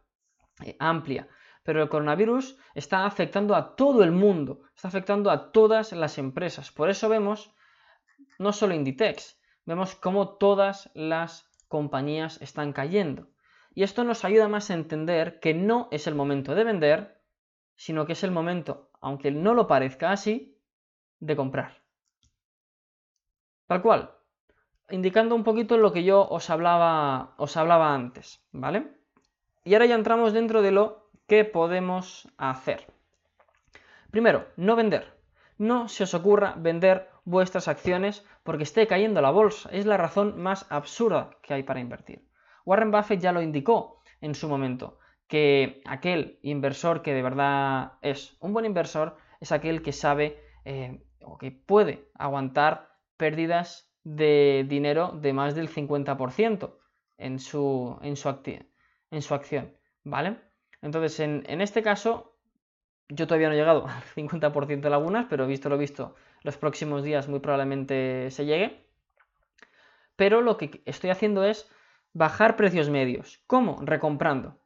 eh, 0.64 0.76
amplia. 0.80 1.28
Pero 1.68 1.84
el 1.84 1.90
coronavirus 1.90 2.58
está 2.76 3.06
afectando 3.06 3.54
a 3.54 3.76
todo 3.76 4.02
el 4.02 4.14
mundo, 4.14 4.62
está 4.74 4.88
afectando 4.88 5.30
a 5.30 5.52
todas 5.52 5.92
las 5.92 6.18
empresas. 6.18 6.72
Por 6.72 6.90
eso 6.90 7.10
vemos 7.10 7.54
no 8.40 8.54
solo 8.54 8.74
Inditex, 8.74 9.38
vemos 9.66 9.94
cómo 9.94 10.38
todas 10.38 10.90
las 10.94 11.52
compañías 11.68 12.42
están 12.42 12.72
cayendo. 12.72 13.28
Y 13.76 13.84
esto 13.84 14.06
nos 14.06 14.24
ayuda 14.24 14.48
más 14.48 14.72
a 14.72 14.76
entender 14.76 15.42
que 15.42 15.54
no 15.54 15.90
es 15.92 16.08
el 16.08 16.16
momento 16.16 16.56
de 16.56 16.64
vender, 16.64 17.22
sino 17.76 18.06
que 18.06 18.14
es 18.14 18.24
el 18.24 18.32
momento, 18.32 18.90
aunque 19.02 19.32
no 19.32 19.54
lo 19.54 19.68
parezca 19.68 20.14
así, 20.14 20.58
de 21.20 21.36
comprar. 21.36 21.84
Tal 23.66 23.82
cual, 23.82 24.12
indicando 24.90 25.36
un 25.36 25.44
poquito 25.44 25.78
lo 25.78 25.92
que 25.92 26.06
yo 26.06 26.26
os 26.30 26.50
hablaba, 26.50 27.36
os 27.36 27.58
hablaba 27.58 27.94
antes, 27.94 28.42
¿vale? 28.54 28.96
Y 29.66 29.74
ahora 29.74 29.86
ya 29.86 29.96
entramos 29.96 30.32
dentro 30.32 30.62
de 30.62 30.72
lo 30.72 31.07
que 31.28 31.46
podemos 31.46 32.28
hacer. 32.38 32.88
Primero, 34.12 34.48
no 34.56 34.76
vender. 34.76 35.14
No 35.58 35.88
se 35.88 36.04
os 36.04 36.14
ocurra 36.14 36.56
vender 36.58 37.10
vuestras 37.26 37.68
acciones 37.68 38.26
porque 38.44 38.64
esté 38.64 38.88
cayendo 38.88 39.22
la 39.22 39.32
bolsa. 39.32 39.70
Es 39.72 39.86
la 39.86 39.98
razón 39.98 40.42
más 40.42 40.66
absurda 40.70 41.32
que 41.42 41.54
hay 41.54 41.64
para 41.64 41.80
invertir. 41.80 42.28
Warren 42.66 42.92
Buffett 42.92 43.20
ya 43.20 43.32
lo 43.32 43.42
indicó 43.42 44.02
en 44.22 44.36
su 44.36 44.48
momento, 44.48 45.00
que 45.28 45.82
aquel 45.86 46.40
inversor 46.42 47.02
que 47.02 47.14
de 47.14 47.22
verdad 47.22 47.94
es 48.02 48.38
un 48.40 48.54
buen 48.54 48.66
inversor 48.66 49.18
es 49.40 49.52
aquel 49.52 49.82
que 49.82 49.94
sabe 49.94 50.42
eh, 50.66 51.04
o 51.22 51.38
que 51.38 51.52
puede 51.52 52.10
aguantar 52.16 52.90
pérdidas 53.18 53.94
de 54.04 54.66
dinero 54.68 55.12
de 55.12 55.34
más 55.34 55.54
del 55.54 55.70
50% 55.70 56.74
en 57.18 57.40
su, 57.40 57.98
en 58.02 58.16
su, 58.16 58.30
en 59.12 59.22
su 59.22 59.34
acción, 59.34 59.78
¿vale? 60.04 60.47
Entonces, 60.88 61.20
en, 61.20 61.60
este 61.60 61.84
caso, 61.84 62.34
yo 63.10 63.28
todavía 63.28 63.50
no 63.50 63.56
he 63.56 63.58
llegado 63.58 63.88
al 63.90 64.04
50% 64.04 64.80
de 64.80 64.90
lagunas, 64.90 65.26
pero 65.30 65.46
visto 65.46 65.68
lo 65.68 65.78
visto, 65.78 66.16
los 66.44 66.56
próximos 66.56 67.04
días 67.04 67.28
muy 67.28 67.42
probablemente 67.42 68.32
se 68.32 68.46
llegue. 68.46 68.88
Pero 70.16 70.42
lo 70.42 70.56
que 70.56 70.82
estoy 70.86 71.10
haciendo 71.10 71.44
es 71.44 71.70
bajar 72.14 72.56
precios 72.56 72.90
medios. 72.90 73.44
¿Cómo? 73.48 73.82
Recomprando 73.82 74.60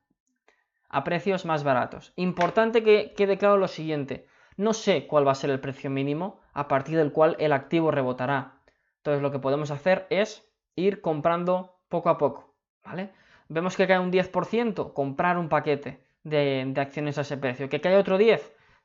a 0.89 1.03
precios 1.03 1.43
más 1.43 1.63
baratos. 1.63 2.13
Importante 2.15 2.83
que 2.83 3.15
quede 3.15 3.39
claro 3.39 3.57
lo 3.57 3.67
siguiente. 3.67 4.27
No 4.57 4.73
sé 4.73 5.07
cuál 5.07 5.25
va 5.25 5.31
a 5.31 5.35
ser 5.35 5.49
el 5.49 5.59
precio 5.59 5.89
mínimo 5.89 6.39
a 6.53 6.67
partir 6.67 6.97
del 6.97 7.11
cual 7.11 7.35
el 7.39 7.51
activo 7.51 7.89
rebotará. 7.89 8.61
Entonces 8.97 9.23
lo 9.23 9.31
que 9.31 9.39
podemos 9.39 9.71
hacer 9.71 10.05
es 10.11 10.47
ir 10.75 11.01
comprando 11.01 11.79
poco 11.89 12.09
a 12.09 12.19
poco. 12.19 12.53
¿vale? 12.85 13.11
Vemos 13.49 13.75
que 13.75 13.87
cae 13.87 13.97
un 13.97 14.11
10%, 14.11 14.93
comprar 14.93 15.39
un 15.39 15.49
paquete 15.49 16.10
de, 16.23 16.73
acciones 16.77 17.17
a 17.17 17.21
ese 17.21 17.37
precio. 17.37 17.69
Que 17.69 17.81
cae 17.81 17.97
otro 17.97 18.17
10%, 18.19 18.41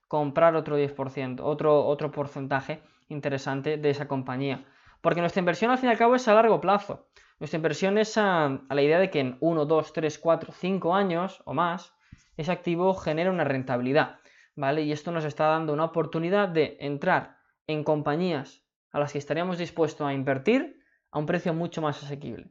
comprar 0.08 0.56
otro 0.56 0.78
10%, 0.78 1.40
otro, 1.42 1.84
otro 1.86 2.10
porcentaje 2.10 2.82
interesante 3.08 3.76
de 3.76 3.90
esa 3.90 4.08
compañía. 4.08 4.64
Porque 5.00 5.20
nuestra 5.20 5.40
inversión 5.40 5.70
al 5.70 5.78
fin 5.78 5.88
y 5.88 5.92
al 5.92 5.98
cabo 5.98 6.14
es 6.14 6.26
a 6.28 6.34
largo 6.34 6.60
plazo. 6.60 7.08
Nuestra 7.38 7.58
inversión 7.58 7.98
es 7.98 8.16
a, 8.16 8.60
la 8.68 8.82
idea 8.82 8.98
de 8.98 9.10
que 9.10 9.20
en 9.20 9.36
1, 9.40 9.66
2, 9.66 9.92
3, 9.92 10.18
4, 10.18 10.52
5 10.52 10.94
años 10.94 11.42
o 11.44 11.52
más, 11.52 11.92
ese 12.36 12.50
activo 12.50 12.94
genera 12.94 13.30
una 13.30 13.44
rentabilidad, 13.44 14.20
¿vale? 14.54 14.82
Y 14.82 14.92
esto 14.92 15.12
nos 15.12 15.24
está 15.24 15.46
dando 15.46 15.72
una 15.72 15.84
oportunidad 15.84 16.48
de 16.48 16.76
entrar 16.80 17.38
en 17.66 17.84
compañías 17.84 18.64
a 18.90 18.98
las 18.98 19.12
que 19.12 19.18
estaríamos 19.18 19.58
dispuestos 19.58 20.06
a 20.06 20.14
invertir 20.14 20.80
a 21.10 21.18
un 21.18 21.26
precio 21.26 21.52
mucho 21.52 21.82
más 21.82 22.02
asequible. 22.02 22.50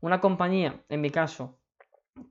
Una 0.00 0.20
compañía, 0.20 0.82
en 0.88 1.00
mi 1.00 1.10
caso, 1.10 1.60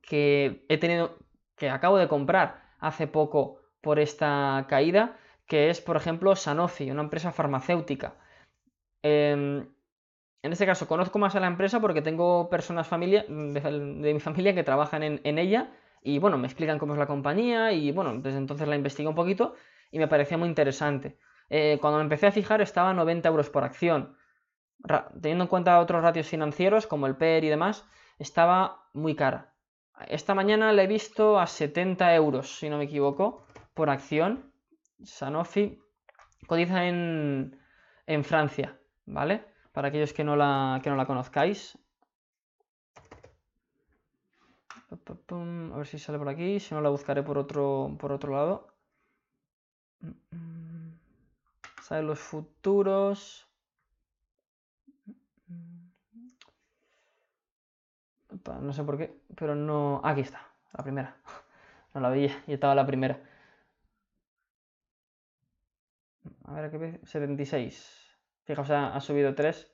que 0.01 0.65
he 0.69 0.77
tenido, 0.77 1.17
que 1.61 1.69
acabo 1.69 1.99
de 1.99 2.07
comprar 2.07 2.59
hace 2.79 3.05
poco 3.05 3.59
por 3.81 3.99
esta 3.99 4.65
caída, 4.67 5.15
que 5.45 5.69
es, 5.69 5.79
por 5.79 5.95
ejemplo, 5.95 6.35
Sanofi, 6.35 6.89
una 6.89 7.03
empresa 7.03 7.31
farmacéutica. 7.31 8.15
Em, 9.03 9.67
en 10.41 10.51
este 10.51 10.65
caso 10.65 10.87
conozco 10.87 11.19
más 11.19 11.35
a 11.35 11.39
la 11.39 11.45
empresa 11.45 11.79
porque 11.79 12.01
tengo 12.01 12.49
personas 12.49 12.87
familia, 12.87 13.25
de, 13.27 14.11
mi 14.15 14.19
familia 14.19 14.55
que 14.55 14.63
trabajan 14.63 15.03
en, 15.03 15.37
ella 15.37 15.71
y 16.01 16.17
bueno, 16.17 16.39
me 16.39 16.47
explican 16.47 16.79
cómo 16.79 16.93
es 16.93 16.99
la 16.99 17.05
compañía 17.05 17.73
y 17.73 17.91
bueno, 17.91 18.15
desde 18.15 18.39
entonces 18.39 18.67
la 18.67 18.75
investigué 18.75 19.07
un 19.07 19.13
poquito 19.13 19.53
y 19.91 19.99
me 19.99 20.07
parecía 20.07 20.39
muy 20.39 20.49
interesante. 20.49 21.19
Eh, 21.49 21.77
cuando 21.79 21.99
me 21.99 22.03
empecé 22.05 22.25
a 22.25 22.31
fijar 22.31 22.61
estaba 22.61 22.89
a 22.89 22.93
90 22.95 23.29
euros 23.29 23.51
por 23.51 23.63
acción. 23.63 24.17
teniendo 25.21 25.43
en 25.43 25.47
cuenta 25.47 25.79
otros 25.79 26.01
ratios 26.01 26.27
financieros 26.27 26.87
como 26.87 27.05
el 27.05 27.17
PER 27.17 27.43
y 27.43 27.49
demás, 27.49 27.85
estaba 28.17 28.89
muy 28.93 29.15
cara. 29.15 29.50
Esta 30.07 30.33
mañana 30.33 30.73
la 30.73 30.83
he 30.83 30.87
visto 30.87 31.39
a 31.39 31.47
70 31.47 32.15
euros, 32.15 32.57
si 32.59 32.69
no 32.69 32.77
me 32.77 32.85
equivoco, 32.85 33.45
por 33.73 33.89
acción. 33.89 34.51
Sanofi 35.03 35.79
cotiza 36.47 36.85
en, 36.85 37.59
en 38.05 38.23
Francia, 38.23 38.79
¿vale? 39.05 39.45
Para 39.71 39.87
aquellos 39.87 40.13
que 40.13 40.23
no 40.23 40.35
la, 40.35 40.79
que 40.83 40.89
no 40.89 40.95
la 40.95 41.05
conozcáis. 41.05 41.77
A 44.91 45.77
ver 45.77 45.87
si 45.87 45.97
sale 45.97 46.17
por 46.17 46.27
aquí, 46.27 46.59
si 46.59 46.75
no 46.75 46.81
la 46.81 46.89
buscaré 46.89 47.23
por 47.23 47.37
otro, 47.37 47.95
por 47.97 48.11
otro 48.11 48.33
lado. 48.33 48.67
Sale 51.81 52.03
los 52.03 52.19
futuros. 52.19 53.50
No 58.61 58.73
sé 58.73 58.83
por 58.83 58.97
qué, 58.97 59.13
pero 59.35 59.55
no... 59.55 60.01
Aquí 60.03 60.21
está, 60.21 60.47
la 60.73 60.83
primera. 60.83 61.15
No 61.93 61.99
la 61.99 62.07
veía 62.07 62.41
y 62.47 62.53
estaba 62.53 62.73
la 62.73 62.85
primera. 62.85 63.19
A 66.45 66.53
ver, 66.53 66.71
¿qué 66.71 66.77
ve? 66.77 66.99
76. 67.03 68.17
Fijaos, 68.45 68.69
ha, 68.69 68.99
subido 69.01 69.35
3. 69.35 69.69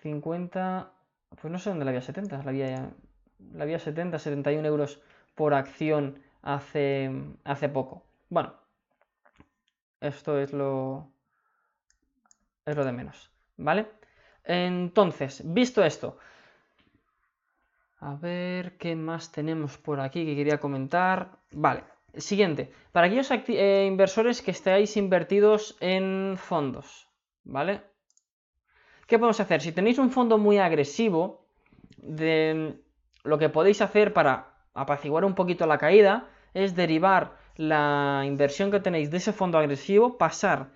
50. 0.00 0.90
Pues 1.40 1.52
no 1.52 1.58
sé 1.58 1.70
dónde 1.70 1.84
la 1.84 1.90
había 1.90 2.00
70. 2.00 2.42
La 2.42 2.50
había, 2.50 2.90
la 3.52 3.64
había 3.64 3.78
70, 3.78 4.18
71 4.18 4.66
euros 4.66 5.02
por 5.34 5.52
acción 5.54 6.22
hace, 6.42 7.10
hace 7.44 7.68
poco. 7.68 8.04
Bueno, 8.30 8.54
esto 10.00 10.38
es 10.38 10.52
lo. 10.52 11.08
Es 12.64 12.76
lo 12.76 12.84
de 12.84 12.92
menos. 12.92 13.30
¿Vale? 13.56 13.86
Entonces, 14.44 15.42
visto 15.44 15.84
esto. 15.84 16.18
A 18.02 18.14
ver 18.16 18.76
qué 18.78 18.96
más 18.96 19.30
tenemos 19.30 19.78
por 19.78 20.00
aquí 20.00 20.26
que 20.26 20.34
quería 20.34 20.58
comentar. 20.58 21.38
Vale, 21.52 21.84
Siguiente, 22.16 22.70
para 22.92 23.06
aquellos 23.06 23.30
eh, 23.30 23.86
inversores 23.86 24.42
que 24.42 24.50
estéis 24.50 24.98
invertidos 24.98 25.78
en 25.80 26.36
fondos, 26.36 27.08
¿vale? 27.42 27.80
¿Qué 29.06 29.18
podemos 29.18 29.40
hacer? 29.40 29.62
Si 29.62 29.72
tenéis 29.72 29.98
un 29.98 30.10
fondo 30.10 30.36
muy 30.36 30.58
agresivo, 30.58 31.46
lo 32.04 33.38
que 33.38 33.48
podéis 33.48 33.80
hacer 33.80 34.12
para 34.12 34.32
apaciguar 34.74 35.24
un 35.24 35.34
poquito 35.34 35.66
la 35.66 35.78
caída 35.78 36.28
es 36.52 36.76
derivar 36.76 37.38
la 37.56 38.24
inversión 38.26 38.70
que 38.70 38.80
tenéis 38.80 39.10
de 39.10 39.16
ese 39.16 39.32
fondo 39.32 39.56
agresivo, 39.56 40.18
pasar 40.18 40.72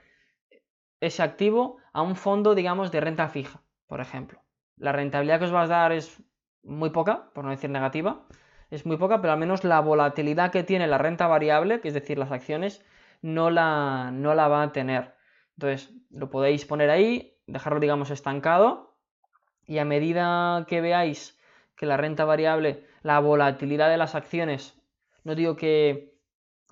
ese 1.01 1.23
activo 1.23 1.77
a 1.93 2.01
un 2.01 2.17
fondo, 2.17 2.55
digamos, 2.55 2.91
de 2.91 3.01
renta 3.03 3.29
fija, 3.29 3.61
por 3.87 4.01
ejemplo. 4.01 4.41
La 4.79 4.93
rentabilidad 4.93 5.39
que 5.39 5.45
os 5.47 5.55
va 5.55 5.63
a 5.63 5.67
dar 5.67 5.93
es 5.93 6.23
muy 6.67 6.91
poca, 6.91 7.31
por 7.33 7.45
no 7.45 7.51
decir 7.51 7.71
negativa, 7.71 8.27
es 8.71 8.85
muy 8.85 8.97
poca, 8.97 9.21
pero 9.21 9.33
al 9.33 9.39
menos 9.39 9.65
la 9.65 9.81
volatilidad 9.81 10.51
que 10.51 10.65
tiene 10.65 10.87
la 10.87 10.99
renta 10.99 11.27
variable, 11.27 11.81
que 11.81 11.89
es 11.89 11.95
decir, 11.95 12.19
las 12.19 12.33
acciones, 12.33 12.85
no 13.23 13.51
la, 13.51 14.11
no 14.13 14.35
la 14.35 14.49
va 14.49 14.63
a 14.63 14.73
tener. 14.73 15.15
Entonces, 15.57 15.95
lo 16.11 16.31
podéis 16.31 16.65
poner 16.65 16.91
ahí, 16.91 17.39
dejarlo, 17.47 17.81
digamos, 17.81 18.11
estancado, 18.11 18.97
y 19.67 19.79
a 19.79 19.85
medida 19.85 20.65
que 20.69 20.81
veáis 20.81 21.39
que 21.77 21.87
la 21.87 21.97
renta 21.97 22.25
variable, 22.25 22.85
la 23.03 23.19
volatilidad 23.21 23.89
de 23.89 23.97
las 23.97 24.15
acciones, 24.15 24.81
no 25.25 25.35
digo 25.35 25.57
que 25.57 26.15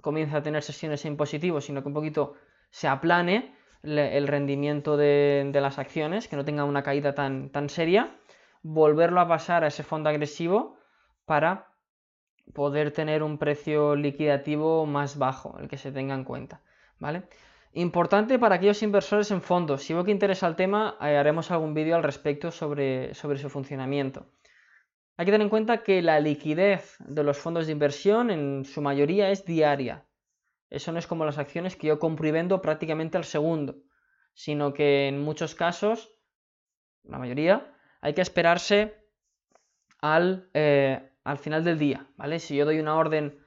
comience 0.00 0.36
a 0.36 0.42
tener 0.42 0.62
sesiones 0.62 1.04
en 1.04 1.16
positivo, 1.16 1.60
sino 1.60 1.82
que 1.82 1.88
un 1.88 1.94
poquito 1.94 2.34
se 2.70 2.88
aplane 2.88 3.54
el 3.82 4.26
rendimiento 4.26 4.96
de, 4.96 5.48
de 5.52 5.60
las 5.60 5.78
acciones, 5.78 6.26
que 6.26 6.36
no 6.36 6.44
tenga 6.44 6.64
una 6.64 6.82
caída 6.82 7.14
tan, 7.14 7.50
tan 7.50 7.68
seria, 7.68 8.16
volverlo 8.64 9.20
a 9.20 9.28
pasar 9.28 9.62
a 9.62 9.68
ese 9.68 9.82
fondo 9.82 10.08
agresivo 10.08 10.78
para 11.26 11.68
poder 12.54 12.92
tener 12.92 13.22
un 13.22 13.38
precio 13.38 13.94
liquidativo 13.94 14.86
más 14.86 15.18
bajo, 15.18 15.58
el 15.58 15.68
que 15.68 15.76
se 15.76 15.92
tenga 15.92 16.14
en 16.14 16.24
cuenta, 16.24 16.62
¿vale? 16.98 17.28
Importante 17.74 18.38
para 18.38 18.56
aquellos 18.56 18.82
inversores 18.82 19.30
en 19.30 19.42
fondos. 19.42 19.82
Si 19.82 19.92
veo 19.92 20.04
que 20.04 20.10
interesa 20.10 20.46
el 20.46 20.56
tema, 20.56 20.96
eh, 21.00 21.16
haremos 21.16 21.50
algún 21.50 21.74
vídeo 21.74 21.94
al 21.94 22.02
respecto 22.02 22.50
sobre, 22.50 23.14
sobre 23.14 23.38
su 23.38 23.50
funcionamiento. 23.50 24.26
Hay 25.16 25.26
que 25.26 25.32
tener 25.32 25.44
en 25.44 25.50
cuenta 25.50 25.82
que 25.82 26.00
la 26.00 26.18
liquidez 26.18 26.96
de 27.00 27.22
los 27.22 27.38
fondos 27.38 27.66
de 27.66 27.72
inversión 27.72 28.30
en 28.30 28.64
su 28.64 28.80
mayoría 28.80 29.30
es 29.30 29.44
diaria. 29.44 30.06
Eso 30.70 30.90
no 30.90 30.98
es 30.98 31.06
como 31.06 31.26
las 31.26 31.38
acciones 31.38 31.76
que 31.76 31.88
yo 31.88 31.98
compro 31.98 32.26
y 32.26 32.30
vendo 32.30 32.62
prácticamente 32.62 33.18
al 33.18 33.24
segundo, 33.24 33.76
sino 34.32 34.72
que 34.72 35.08
en 35.08 35.20
muchos 35.20 35.54
casos, 35.54 36.16
la 37.02 37.18
mayoría, 37.18 37.73
hay 38.04 38.12
que 38.12 38.20
esperarse 38.20 38.94
al, 40.02 40.50
eh, 40.52 41.10
al 41.24 41.38
final 41.38 41.64
del 41.64 41.78
día, 41.78 42.06
¿vale? 42.18 42.38
Si 42.38 42.54
yo 42.54 42.66
doy 42.66 42.78
una 42.78 42.96
orden 42.96 43.38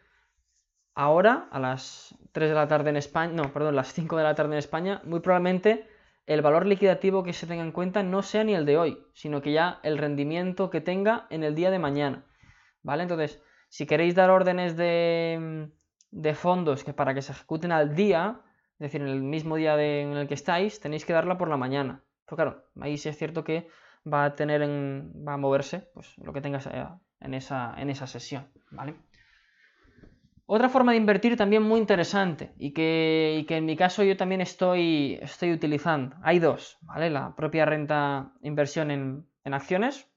ahora, 0.96 1.48
a 1.52 1.60
las 1.60 2.17
3 2.32 2.50
de 2.50 2.56
la 2.56 2.67
tarde 2.67 2.89
en 2.89 2.98
España, 2.98 3.32
no, 3.34 3.54
perdón, 3.54 3.76
las 3.76 3.93
5 3.93 4.17
de 4.17 4.24
la 4.24 4.34
tarde 4.34 4.54
en 4.54 4.58
España, 4.58 5.00
muy 5.06 5.20
probablemente 5.20 5.88
el 6.26 6.41
valor 6.41 6.65
liquidativo 6.65 7.22
que 7.22 7.34
se 7.34 7.46
tenga 7.46 7.62
en 7.62 7.72
cuenta 7.72 8.02
no 8.02 8.24
sea 8.24 8.43
ni 8.43 8.56
el 8.56 8.65
de 8.65 8.80
hoy, 8.80 8.98
sino 9.13 9.43
que 9.43 9.52
ya 9.52 9.80
el 9.84 10.00
rendimiento 10.00 10.72
que 10.72 10.82
tenga 10.82 11.28
en 11.30 11.43
el 11.43 11.54
día 11.54 11.70
de 11.70 11.78
mañana, 11.78 12.26
¿vale? 12.82 13.04
Entonces, 13.04 13.39
si 13.70 13.86
queréis 13.86 14.15
dar 14.15 14.32
órdenes 14.32 14.76
de, 14.76 15.70
de 16.10 16.34
fondos 16.34 16.84
que 16.84 16.93
para 16.93 17.13
que 17.13 17.22
se 17.22 17.32
ejecuten 17.32 17.72
al 17.72 17.93
día, 17.93 18.41
es 18.74 18.80
decir, 18.80 19.04
en 19.04 19.10
el 19.10 19.22
mismo 19.22 19.56
día 19.56 19.80
en 19.80 20.13
el 20.13 20.28
que 20.28 20.34
estáis, 20.34 20.80
tenéis 20.80 21.06
que 21.06 21.13
darla 21.13 21.38
por 21.38 21.48
la 21.48 21.58
mañana. 21.58 22.04
Pero 22.26 22.36
claro, 22.38 22.65
ahí 22.82 22.98
sí 22.98 23.08
es 23.08 23.17
cierto 23.20 23.43
que 23.43 23.70
va 24.12 24.26
a 24.26 24.36
tener 24.36 24.62
en, 24.62 25.12
va 25.28 25.34
a 25.34 25.38
moverse, 25.38 25.89
pues 25.93 26.17
lo 26.17 26.34
que 26.34 26.41
tengas 26.41 26.67
en 27.20 27.34
esa, 27.34 27.76
en 27.78 27.89
esa 27.89 28.08
sesión, 28.08 28.48
¿vale? 28.72 28.96
Otra 30.50 30.70
forma 30.70 30.93
de 30.93 30.98
invertir 30.98 31.36
también 31.36 31.62
muy 31.62 31.78
interesante 31.78 32.54
y 32.58 32.72
que, 32.72 33.46
en 33.50 33.65
mi 33.65 33.76
caso 33.76 34.02
yo 34.04 34.15
también 34.15 34.39
estoy, 34.39 35.20
estoy 35.22 35.52
utilizando. 35.52 36.15
Hay 36.24 36.39
dos, 36.39 36.78
¿vale? 36.82 37.10
La 37.10 37.36
propia 37.36 37.65
renta 37.65 38.32
inversión 38.41 38.89
en, 38.89 39.28
en 39.43 39.54
acciones, 39.54 40.10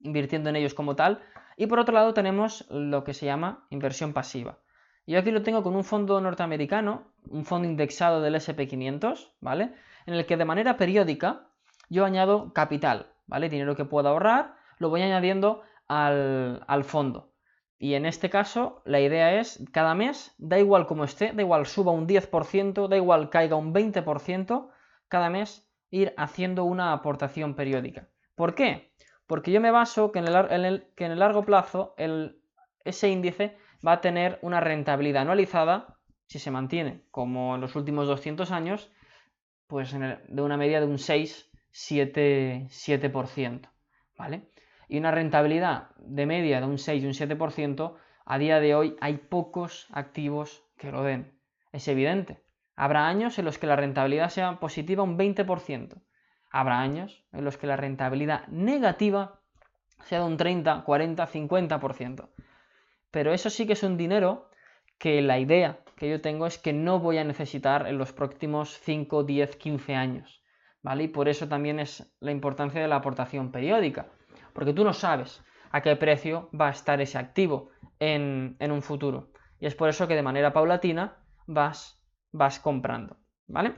invirtiendo 0.00 0.50
en 0.50 0.56
ellos 0.56 0.74
como 0.74 0.96
tal. 0.96 1.22
Y 1.56 1.66
por 1.66 1.78
otro 1.78 1.94
lado 1.94 2.12
tenemos 2.12 2.66
lo 2.68 3.04
que 3.04 3.14
se 3.14 3.24
llama 3.24 3.66
inversión 3.70 4.12
pasiva. 4.12 4.58
Yo 5.06 5.18
aquí 5.18 5.30
lo 5.30 5.42
tengo 5.42 5.62
con 5.62 5.74
un 5.76 5.84
fondo 5.84 6.20
norteamericano, 6.20 7.12
un 7.30 7.46
fondo 7.46 7.66
indexado 7.66 8.20
del 8.20 8.34
SP500, 8.34 9.32
¿vale? 9.40 9.72
En 10.04 10.12
el 10.12 10.26
que 10.26 10.36
de 10.36 10.44
manera 10.44 10.76
periódica 10.76 11.48
yo 11.88 12.04
añado 12.04 12.52
capital, 12.52 13.13
¿vale? 13.26 13.48
Dinero 13.48 13.76
que 13.76 13.84
puedo 13.84 14.08
ahorrar, 14.08 14.56
lo 14.78 14.90
voy 14.90 15.02
añadiendo 15.02 15.62
al, 15.88 16.84
fondo. 16.84 17.32
Y 17.78 17.94
en 17.94 18.06
este 18.06 18.30
caso, 18.30 18.82
la 18.84 19.00
idea 19.00 19.38
es, 19.38 19.62
cada 19.72 19.94
mes, 19.94 20.34
da 20.38 20.58
igual 20.58 20.86
como 20.86 21.04
esté, 21.04 21.32
da 21.32 21.42
igual 21.42 21.66
suba 21.66 21.92
un 21.92 22.06
10%, 22.06 22.88
da 22.88 22.96
igual 22.96 23.30
caiga 23.30 23.56
un 23.56 23.74
20%, 23.74 24.70
cada 25.08 25.30
mes 25.30 25.68
ir 25.90 26.14
haciendo 26.16 26.64
una 26.64 26.92
aportación 26.92 27.54
periódica. 27.54 28.08
¿Por 28.34 28.54
qué? 28.54 28.92
Porque 29.26 29.52
yo 29.52 29.60
me 29.60 29.70
baso 29.70 30.12
que 30.12 30.18
en 30.18 30.26
el, 30.28 30.92
que 30.96 31.04
en 31.04 31.12
el 31.12 31.18
largo 31.18 31.44
plazo 31.44 31.94
ese 32.84 33.08
índice 33.08 33.56
va 33.86 33.92
a 33.92 34.00
tener 34.00 34.38
una 34.42 34.60
rentabilidad 34.60 35.22
anualizada, 35.22 35.98
si 36.26 36.38
se 36.38 36.50
mantiene 36.50 37.04
como 37.10 37.54
en 37.54 37.60
los 37.60 37.76
últimos 37.76 38.06
200 38.06 38.50
años, 38.50 38.90
pues 39.66 39.92
de 39.92 40.42
una 40.42 40.56
media 40.56 40.80
de 40.80 40.86
un 40.86 40.98
6, 40.98 41.50
7, 41.74 42.68
7%. 42.68 43.68
¿Vale? 44.16 44.48
y 44.88 44.98
una 44.98 45.10
rentabilidad 45.10 45.90
de 45.98 46.26
media 46.26 46.60
de 46.60 46.66
un 46.66 46.78
6 46.78 47.02
y 47.02 47.06
un 47.06 47.12
7%, 47.12 47.94
a 48.26 48.38
día 48.38 48.60
de 48.60 48.74
hoy 48.74 48.96
hay 49.00 49.16
pocos 49.16 49.88
activos 49.92 50.64
que 50.76 50.92
lo 50.92 51.02
den. 51.02 51.32
Es 51.72 51.88
evidente. 51.88 52.42
Habrá 52.76 53.08
años 53.08 53.38
en 53.38 53.44
los 53.44 53.58
que 53.58 53.66
la 53.66 53.76
rentabilidad 53.76 54.30
sea 54.30 54.58
positiva 54.60 55.02
un 55.02 55.18
20%. 55.18 56.00
Habrá 56.50 56.80
años 56.80 57.24
en 57.32 57.44
los 57.44 57.56
que 57.56 57.66
la 57.66 57.76
rentabilidad 57.76 58.46
negativa 58.48 59.40
sea 60.04 60.20
de 60.20 60.26
un 60.26 60.36
30, 60.36 60.84
40, 60.84 61.26
50%. 61.26 62.28
Pero 63.10 63.32
eso 63.32 63.50
sí 63.50 63.66
que 63.66 63.74
es 63.74 63.82
un 63.82 63.96
dinero 63.96 64.50
que 64.98 65.22
la 65.22 65.38
idea 65.38 65.80
que 65.96 66.08
yo 66.08 66.20
tengo 66.20 66.46
es 66.46 66.58
que 66.58 66.72
no 66.72 66.98
voy 66.98 67.18
a 67.18 67.24
necesitar 67.24 67.86
en 67.86 67.98
los 67.98 68.12
próximos 68.12 68.78
5, 68.80 69.24
10, 69.24 69.56
15 69.56 69.94
años. 69.94 70.43
Y 70.84 71.08
por 71.08 71.28
eso 71.28 71.48
también 71.48 71.80
es 71.80 72.14
la 72.20 72.30
importancia 72.30 72.80
de 72.80 72.88
la 72.88 72.96
aportación 72.96 73.50
periódica 73.50 74.06
porque 74.54 74.72
tú 74.72 74.84
no 74.84 74.94
sabes 74.94 75.44
a 75.70 75.82
qué 75.82 75.94
precio 75.96 76.48
va 76.58 76.68
a 76.68 76.70
estar 76.70 77.00
ese 77.02 77.18
activo 77.18 77.70
en, 77.98 78.56
un 78.60 78.82
futuro. 78.82 79.32
Y 79.60 79.66
es 79.66 79.74
por 79.74 79.88
eso 79.90 80.08
que 80.08 80.14
de 80.14 80.22
manera 80.22 80.52
paulatina 80.52 81.18
vas, 81.46 82.00
vas 82.32 82.58
comprando, 82.60 83.18
¿vale? 83.46 83.74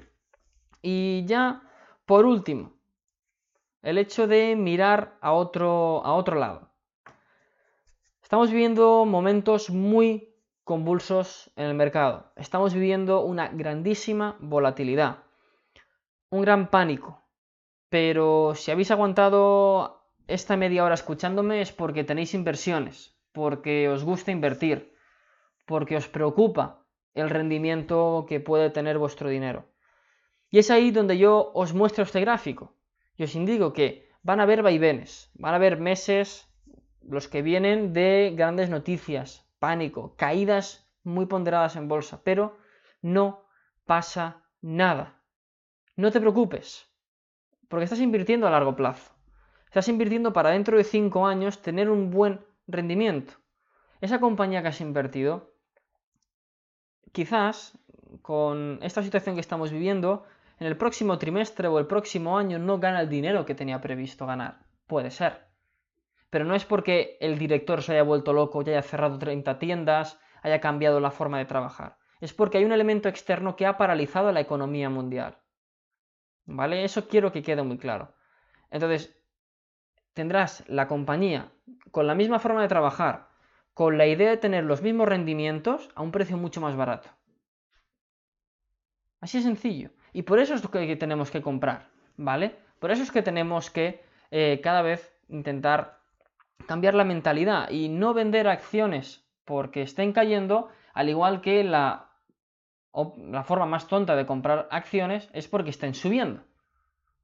Y 0.82 1.24
ya, 1.26 1.62
por 2.04 2.26
último, 2.26 2.74
el 3.82 3.98
hecho 3.98 4.26
de 4.26 4.54
mirar 4.54 5.16
a 5.20 5.32
otro, 5.32 6.04
a 6.04 6.14
otro 6.14 6.38
lado. 6.38 6.70
Estamos 8.22 8.50
viviendo 8.50 9.04
momentos 9.06 9.70
muy 9.70 10.34
convulsos 10.64 11.50
en 11.56 11.66
el 11.66 11.74
mercado. 11.74 12.32
Estamos 12.36 12.74
viviendo 12.74 13.22
una 13.22 13.48
grandísima 13.48 14.36
volatilidad, 14.40 15.22
un 16.36 16.42
gran 16.42 16.68
pánico. 16.70 17.22
Pero 17.88 18.54
si 18.54 18.70
habéis 18.70 18.90
aguantado 18.90 20.10
esta 20.26 20.56
media 20.56 20.84
hora 20.84 20.94
escuchándome 20.94 21.60
es 21.60 21.72
porque 21.72 22.04
tenéis 22.04 22.34
inversiones, 22.34 23.16
porque 23.32 23.88
os 23.88 24.04
gusta 24.04 24.32
invertir, 24.32 24.92
porque 25.66 25.96
os 25.96 26.08
preocupa 26.08 26.84
el 27.14 27.30
rendimiento 27.30 28.26
que 28.28 28.40
puede 28.40 28.70
tener 28.70 28.98
vuestro 28.98 29.28
dinero. 29.30 29.64
Y 30.50 30.58
es 30.58 30.70
ahí 30.70 30.90
donde 30.90 31.16
yo 31.18 31.50
os 31.54 31.72
muestro 31.72 32.04
este 32.04 32.20
gráfico. 32.20 32.74
Y 33.16 33.24
os 33.24 33.34
indico 33.34 33.72
que 33.72 34.08
van 34.22 34.40
a 34.40 34.42
haber 34.42 34.62
vaivenes, 34.62 35.30
van 35.34 35.54
a 35.54 35.56
haber 35.56 35.78
meses, 35.78 36.48
los 37.02 37.28
que 37.28 37.42
vienen 37.42 37.92
de 37.92 38.34
grandes 38.36 38.68
noticias, 38.68 39.48
pánico, 39.58 40.14
caídas 40.16 40.90
muy 41.02 41.26
ponderadas 41.26 41.76
en 41.76 41.88
bolsa, 41.88 42.20
pero 42.24 42.58
no 43.00 43.46
pasa 43.86 44.42
nada. 44.60 45.15
No 45.98 46.12
te 46.12 46.20
preocupes, 46.20 46.90
porque 47.68 47.84
estás 47.84 48.00
invirtiendo 48.00 48.46
a 48.46 48.50
largo 48.50 48.76
plazo. 48.76 49.14
Estás 49.64 49.88
invirtiendo 49.88 50.34
para 50.34 50.50
dentro 50.50 50.76
de 50.76 50.84
5 50.84 51.26
años 51.26 51.62
tener 51.62 51.88
un 51.88 52.10
buen 52.10 52.44
rendimiento. 52.66 53.32
Esa 54.02 54.20
compañía 54.20 54.60
que 54.60 54.68
has 54.68 54.82
invertido, 54.82 55.54
quizás 57.12 57.78
con 58.20 58.78
esta 58.82 59.02
situación 59.02 59.36
que 59.36 59.40
estamos 59.40 59.70
viviendo, 59.70 60.26
en 60.60 60.66
el 60.66 60.76
próximo 60.76 61.16
trimestre 61.16 61.66
o 61.68 61.78
el 61.78 61.86
próximo 61.86 62.36
año 62.36 62.58
no 62.58 62.78
gana 62.78 63.00
el 63.00 63.08
dinero 63.08 63.46
que 63.46 63.54
tenía 63.54 63.80
previsto 63.80 64.26
ganar. 64.26 64.66
Puede 64.86 65.10
ser. 65.10 65.46
Pero 66.28 66.44
no 66.44 66.54
es 66.54 66.66
porque 66.66 67.16
el 67.22 67.38
director 67.38 67.80
se 67.82 67.92
haya 67.92 68.02
vuelto 68.02 68.34
loco, 68.34 68.60
ya 68.60 68.72
haya 68.72 68.82
cerrado 68.82 69.18
30 69.18 69.58
tiendas, 69.58 70.20
haya 70.42 70.60
cambiado 70.60 71.00
la 71.00 71.10
forma 71.10 71.38
de 71.38 71.46
trabajar. 71.46 71.96
Es 72.20 72.34
porque 72.34 72.58
hay 72.58 72.66
un 72.66 72.72
elemento 72.72 73.08
externo 73.08 73.56
que 73.56 73.64
ha 73.64 73.78
paralizado 73.78 74.30
la 74.30 74.40
economía 74.40 74.90
mundial. 74.90 75.38
¿Vale? 76.46 76.84
Eso 76.84 77.08
quiero 77.08 77.32
que 77.32 77.42
quede 77.42 77.62
muy 77.62 77.78
claro. 77.78 78.14
Entonces, 78.70 79.14
tendrás 80.14 80.64
la 80.68 80.88
compañía 80.88 81.52
con 81.90 82.06
la 82.06 82.14
misma 82.14 82.38
forma 82.38 82.62
de 82.62 82.68
trabajar, 82.68 83.28
con 83.74 83.98
la 83.98 84.06
idea 84.06 84.30
de 84.30 84.36
tener 84.36 84.64
los 84.64 84.82
mismos 84.82 85.08
rendimientos 85.08 85.90
a 85.94 86.02
un 86.02 86.12
precio 86.12 86.36
mucho 86.36 86.60
más 86.60 86.76
barato. 86.76 87.10
Así 89.20 89.38
es 89.38 89.44
sencillo. 89.44 89.90
Y 90.12 90.22
por 90.22 90.38
eso 90.38 90.54
es 90.54 90.62
lo 90.62 90.70
que 90.70 90.96
tenemos 90.96 91.30
que 91.30 91.42
comprar, 91.42 91.90
¿vale? 92.16 92.56
Por 92.78 92.90
eso 92.90 93.02
es 93.02 93.10
que 93.10 93.22
tenemos 93.22 93.70
que 93.70 94.02
eh, 94.30 94.60
cada 94.62 94.82
vez 94.82 95.12
intentar 95.28 96.00
cambiar 96.66 96.94
la 96.94 97.04
mentalidad 97.04 97.70
y 97.70 97.88
no 97.88 98.14
vender 98.14 98.48
acciones 98.48 99.26
porque 99.44 99.82
estén 99.82 100.12
cayendo, 100.12 100.68
al 100.94 101.08
igual 101.08 101.40
que 101.40 101.64
la, 101.64 102.05
la 102.92 103.44
forma 103.44 103.66
más 103.66 103.88
tonta 103.88 104.16
de 104.16 104.26
comprar 104.26 104.68
acciones 104.70 105.28
es 105.32 105.48
porque 105.48 105.70
estén 105.70 105.94
subiendo. 105.94 106.42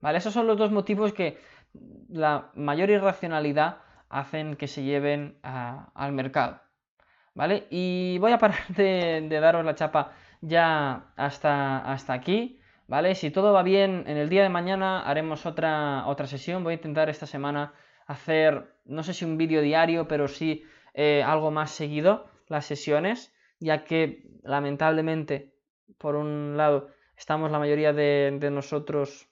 ¿Vale? 0.00 0.18
Esos 0.18 0.34
son 0.34 0.46
los 0.46 0.58
dos 0.58 0.70
motivos 0.70 1.12
que 1.12 1.38
la 2.08 2.50
mayor 2.54 2.90
irracionalidad 2.90 3.78
hacen 4.08 4.56
que 4.56 4.68
se 4.68 4.82
lleven 4.82 5.38
al 5.42 6.12
mercado. 6.12 6.60
¿Vale? 7.34 7.66
Y 7.70 8.18
voy 8.18 8.32
a 8.32 8.38
parar 8.38 8.66
de, 8.68 9.28
daros 9.40 9.64
la 9.64 9.74
chapa 9.74 10.12
ya 10.40 11.12
hasta, 11.16 11.78
hasta 11.78 12.12
aquí. 12.12 12.60
¿Vale? 12.88 13.14
Si 13.14 13.30
todo 13.30 13.52
va 13.54 13.62
bien, 13.62 14.04
en 14.06 14.18
el 14.18 14.28
día 14.28 14.42
de 14.42 14.50
mañana 14.50 15.02
haremos 15.02 15.46
otra, 15.46 16.06
otra 16.06 16.26
sesión. 16.26 16.62
Voy 16.62 16.72
a 16.72 16.76
intentar 16.76 17.08
esta 17.08 17.26
semana 17.26 17.72
hacer, 18.06 18.74
no 18.84 19.02
sé 19.02 19.14
si 19.14 19.24
un 19.24 19.38
vídeo 19.38 19.62
diario, 19.62 20.08
pero 20.08 20.28
sí 20.28 20.64
eh, 20.94 21.22
algo 21.24 21.50
más 21.50 21.70
seguido, 21.70 22.26
las 22.48 22.66
sesiones, 22.66 23.34
ya 23.60 23.84
que 23.84 24.24
lamentablemente, 24.42 25.51
por 25.98 26.16
un 26.16 26.56
lado, 26.56 26.88
estamos 27.16 27.50
la 27.50 27.58
mayoría 27.58 27.92
de, 27.92 28.38
nosotros 28.52 29.28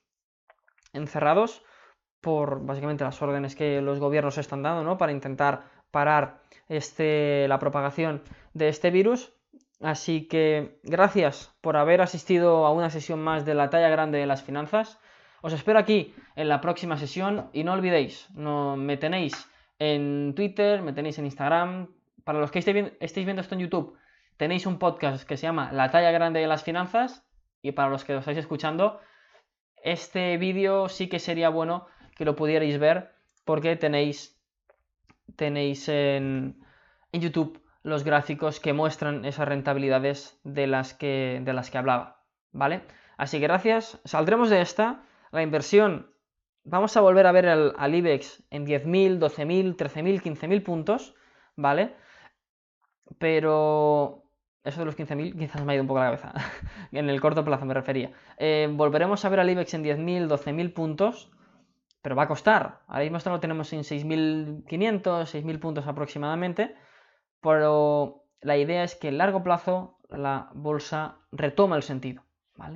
encerrados 0.92 1.62
por 2.20 2.64
básicamente 2.64 3.04
las 3.04 3.20
órdenes 3.22 3.56
que 3.56 3.80
los 3.80 3.98
gobiernos 3.98 4.38
están 4.38 4.62
dando, 4.62 4.84
¿no? 4.84 4.98
Para 4.98 5.12
intentar 5.12 5.64
parar 5.90 6.42
este, 6.68 7.46
la 7.48 7.58
propagación 7.58 8.22
de 8.54 8.68
este 8.68 8.90
virus. 8.90 9.32
Así 9.80 10.28
que 10.28 10.78
gracias 10.82 11.56
por 11.62 11.76
haber 11.76 12.02
asistido 12.02 12.66
a 12.66 12.72
una 12.72 12.90
sesión 12.90 13.20
más 13.20 13.46
de 13.46 13.54
la 13.54 13.70
talla 13.70 13.88
grande 13.88 14.18
de 14.18 14.26
las 14.26 14.42
finanzas. 14.42 14.98
Os 15.40 15.54
espero 15.54 15.78
aquí 15.78 16.14
en 16.36 16.48
la 16.48 16.60
próxima 16.60 16.98
sesión 16.98 17.48
y 17.54 17.64
no 17.64 17.72
olvidéis, 17.72 18.28
no, 18.34 18.76
me 18.76 18.98
tenéis 18.98 19.48
en 19.78 20.34
Twitter, 20.36 20.82
me 20.82 20.92
tenéis 20.92 21.18
en 21.18 21.24
Instagram. 21.24 21.88
Para 22.24 22.38
los 22.38 22.50
que 22.50 22.58
estéis 22.58 23.24
viendo 23.24 23.40
esto 23.40 23.54
en 23.54 23.60
YouTube, 23.62 23.96
tenéis 24.40 24.64
un 24.64 24.78
podcast 24.78 25.28
que 25.28 25.36
se 25.36 25.42
llama 25.42 25.70
La 25.70 25.90
talla 25.90 26.10
grande 26.12 26.40
de 26.40 26.46
las 26.46 26.64
finanzas. 26.64 27.26
Y 27.60 27.72
para 27.72 27.90
los 27.90 28.04
que 28.04 28.14
lo 28.14 28.20
estáis 28.20 28.38
escuchando, 28.38 28.98
este 29.84 30.38
vídeo 30.38 30.88
sí 30.88 31.10
que 31.10 31.18
sería 31.18 31.50
bueno 31.50 31.86
que 32.16 32.24
lo 32.24 32.36
pudierais 32.36 32.78
ver 32.78 33.12
porque 33.44 33.76
tenéis, 33.76 34.40
tenéis 35.36 35.90
en, 35.90 36.58
YouTube 37.12 37.62
los 37.82 38.02
gráficos 38.02 38.60
que 38.60 38.72
muestran 38.72 39.26
esas 39.26 39.46
rentabilidades 39.46 40.40
de 40.42 40.66
las 40.66 40.94
que, 40.94 41.42
de 41.44 41.52
las 41.52 41.70
que 41.70 41.76
hablaba, 41.76 42.24
¿vale? 42.50 42.80
Así 43.18 43.40
que 43.40 43.46
gracias, 43.46 44.00
saldremos 44.06 44.48
de 44.48 44.62
esta, 44.62 45.02
la 45.32 45.42
inversión, 45.42 46.14
vamos 46.64 46.96
a 46.96 47.02
volver 47.02 47.26
a 47.26 47.32
ver 47.32 47.46
al 47.46 47.94
IBEX 47.94 48.42
en 48.48 48.64
10.000, 48.64 49.18
12.000, 49.18 49.76
13.000, 49.76 50.22
15.000 50.22 50.62
puntos, 50.62 51.14
¿vale? 51.56 51.94
Pero 53.18 54.29
eso 54.64 54.80
de 54.80 54.86
los 54.86 54.96
15.000 54.96 55.38
quizás 55.38 55.64
me 55.64 55.72
ha 55.72 55.74
ido 55.74 55.82
un 55.82 55.88
poco 55.88 56.00
la 56.00 56.06
cabeza, 56.06 56.32
en 56.92 57.08
el 57.08 57.20
corto 57.20 57.44
plazo 57.44 57.66
me 57.66 57.74
refería. 57.74 58.12
Eh, 58.38 58.68
volveremos 58.70 59.24
a 59.24 59.28
ver 59.28 59.40
al 59.40 59.50
IBEX 59.50 59.74
en 59.74 59.84
10.000, 59.84 60.28
12.000 60.28 60.72
puntos, 60.72 61.30
pero 62.02 62.16
va 62.16 62.24
a 62.24 62.28
costar. 62.28 62.80
Ahora 62.86 63.02
mismo 63.02 63.18
esto 63.18 63.30
lo 63.30 63.40
tenemos 63.40 63.72
en 63.72 63.80
6.500, 63.80 64.64
6.000 65.26 65.60
puntos 65.60 65.86
aproximadamente 65.86 66.74
pero 67.40 68.24
la 68.40 68.56
idea 68.56 68.84
es 68.84 68.94
que 68.94 69.08
en 69.08 69.18
largo 69.18 69.42
plazo 69.42 69.98
la 70.08 70.50
bolsa 70.54 71.18
retoma 71.32 71.76
el 71.76 71.82
sentido. 71.82 72.22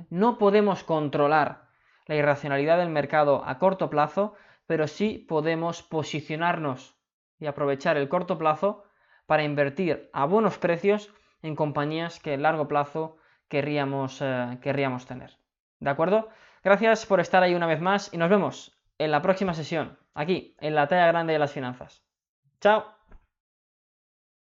No 0.09 0.37
podemos 0.37 0.83
controlar 0.83 1.67
la 2.07 2.15
irracionalidad 2.15 2.77
del 2.79 2.89
mercado 2.89 3.43
a 3.45 3.59
corto 3.59 3.89
plazo, 3.89 4.33
pero 4.65 4.87
sí 4.87 5.25
podemos 5.27 5.83
posicionarnos 5.83 6.95
y 7.39 7.45
aprovechar 7.45 7.97
el 7.97 8.09
corto 8.09 8.37
plazo 8.37 8.83
para 9.27 9.43
invertir 9.43 10.09
a 10.13 10.25
buenos 10.25 10.57
precios 10.57 11.13
en 11.45 11.55
compañías 11.55 12.19
que 12.19 12.33
en 12.33 12.41
largo 12.41 12.67
plazo 12.67 13.17
querríamos, 13.47 14.21
eh, 14.21 14.57
querríamos 14.61 15.05
tener. 15.05 15.37
¿De 15.79 15.89
acuerdo? 15.89 16.29
Gracias 16.63 17.05
por 17.05 17.19
estar 17.19 17.43
ahí 17.43 17.53
una 17.53 17.67
vez 17.67 17.79
más 17.79 18.13
y 18.13 18.17
nos 18.17 18.29
vemos 18.29 18.75
en 18.97 19.11
la 19.11 19.21
próxima 19.21 19.53
sesión, 19.53 19.97
aquí, 20.13 20.55
en 20.59 20.75
la 20.75 20.87
talla 20.87 21.07
grande 21.07 21.33
de 21.33 21.39
las 21.39 21.51
finanzas. 21.51 22.03
Chao. 22.59 23.04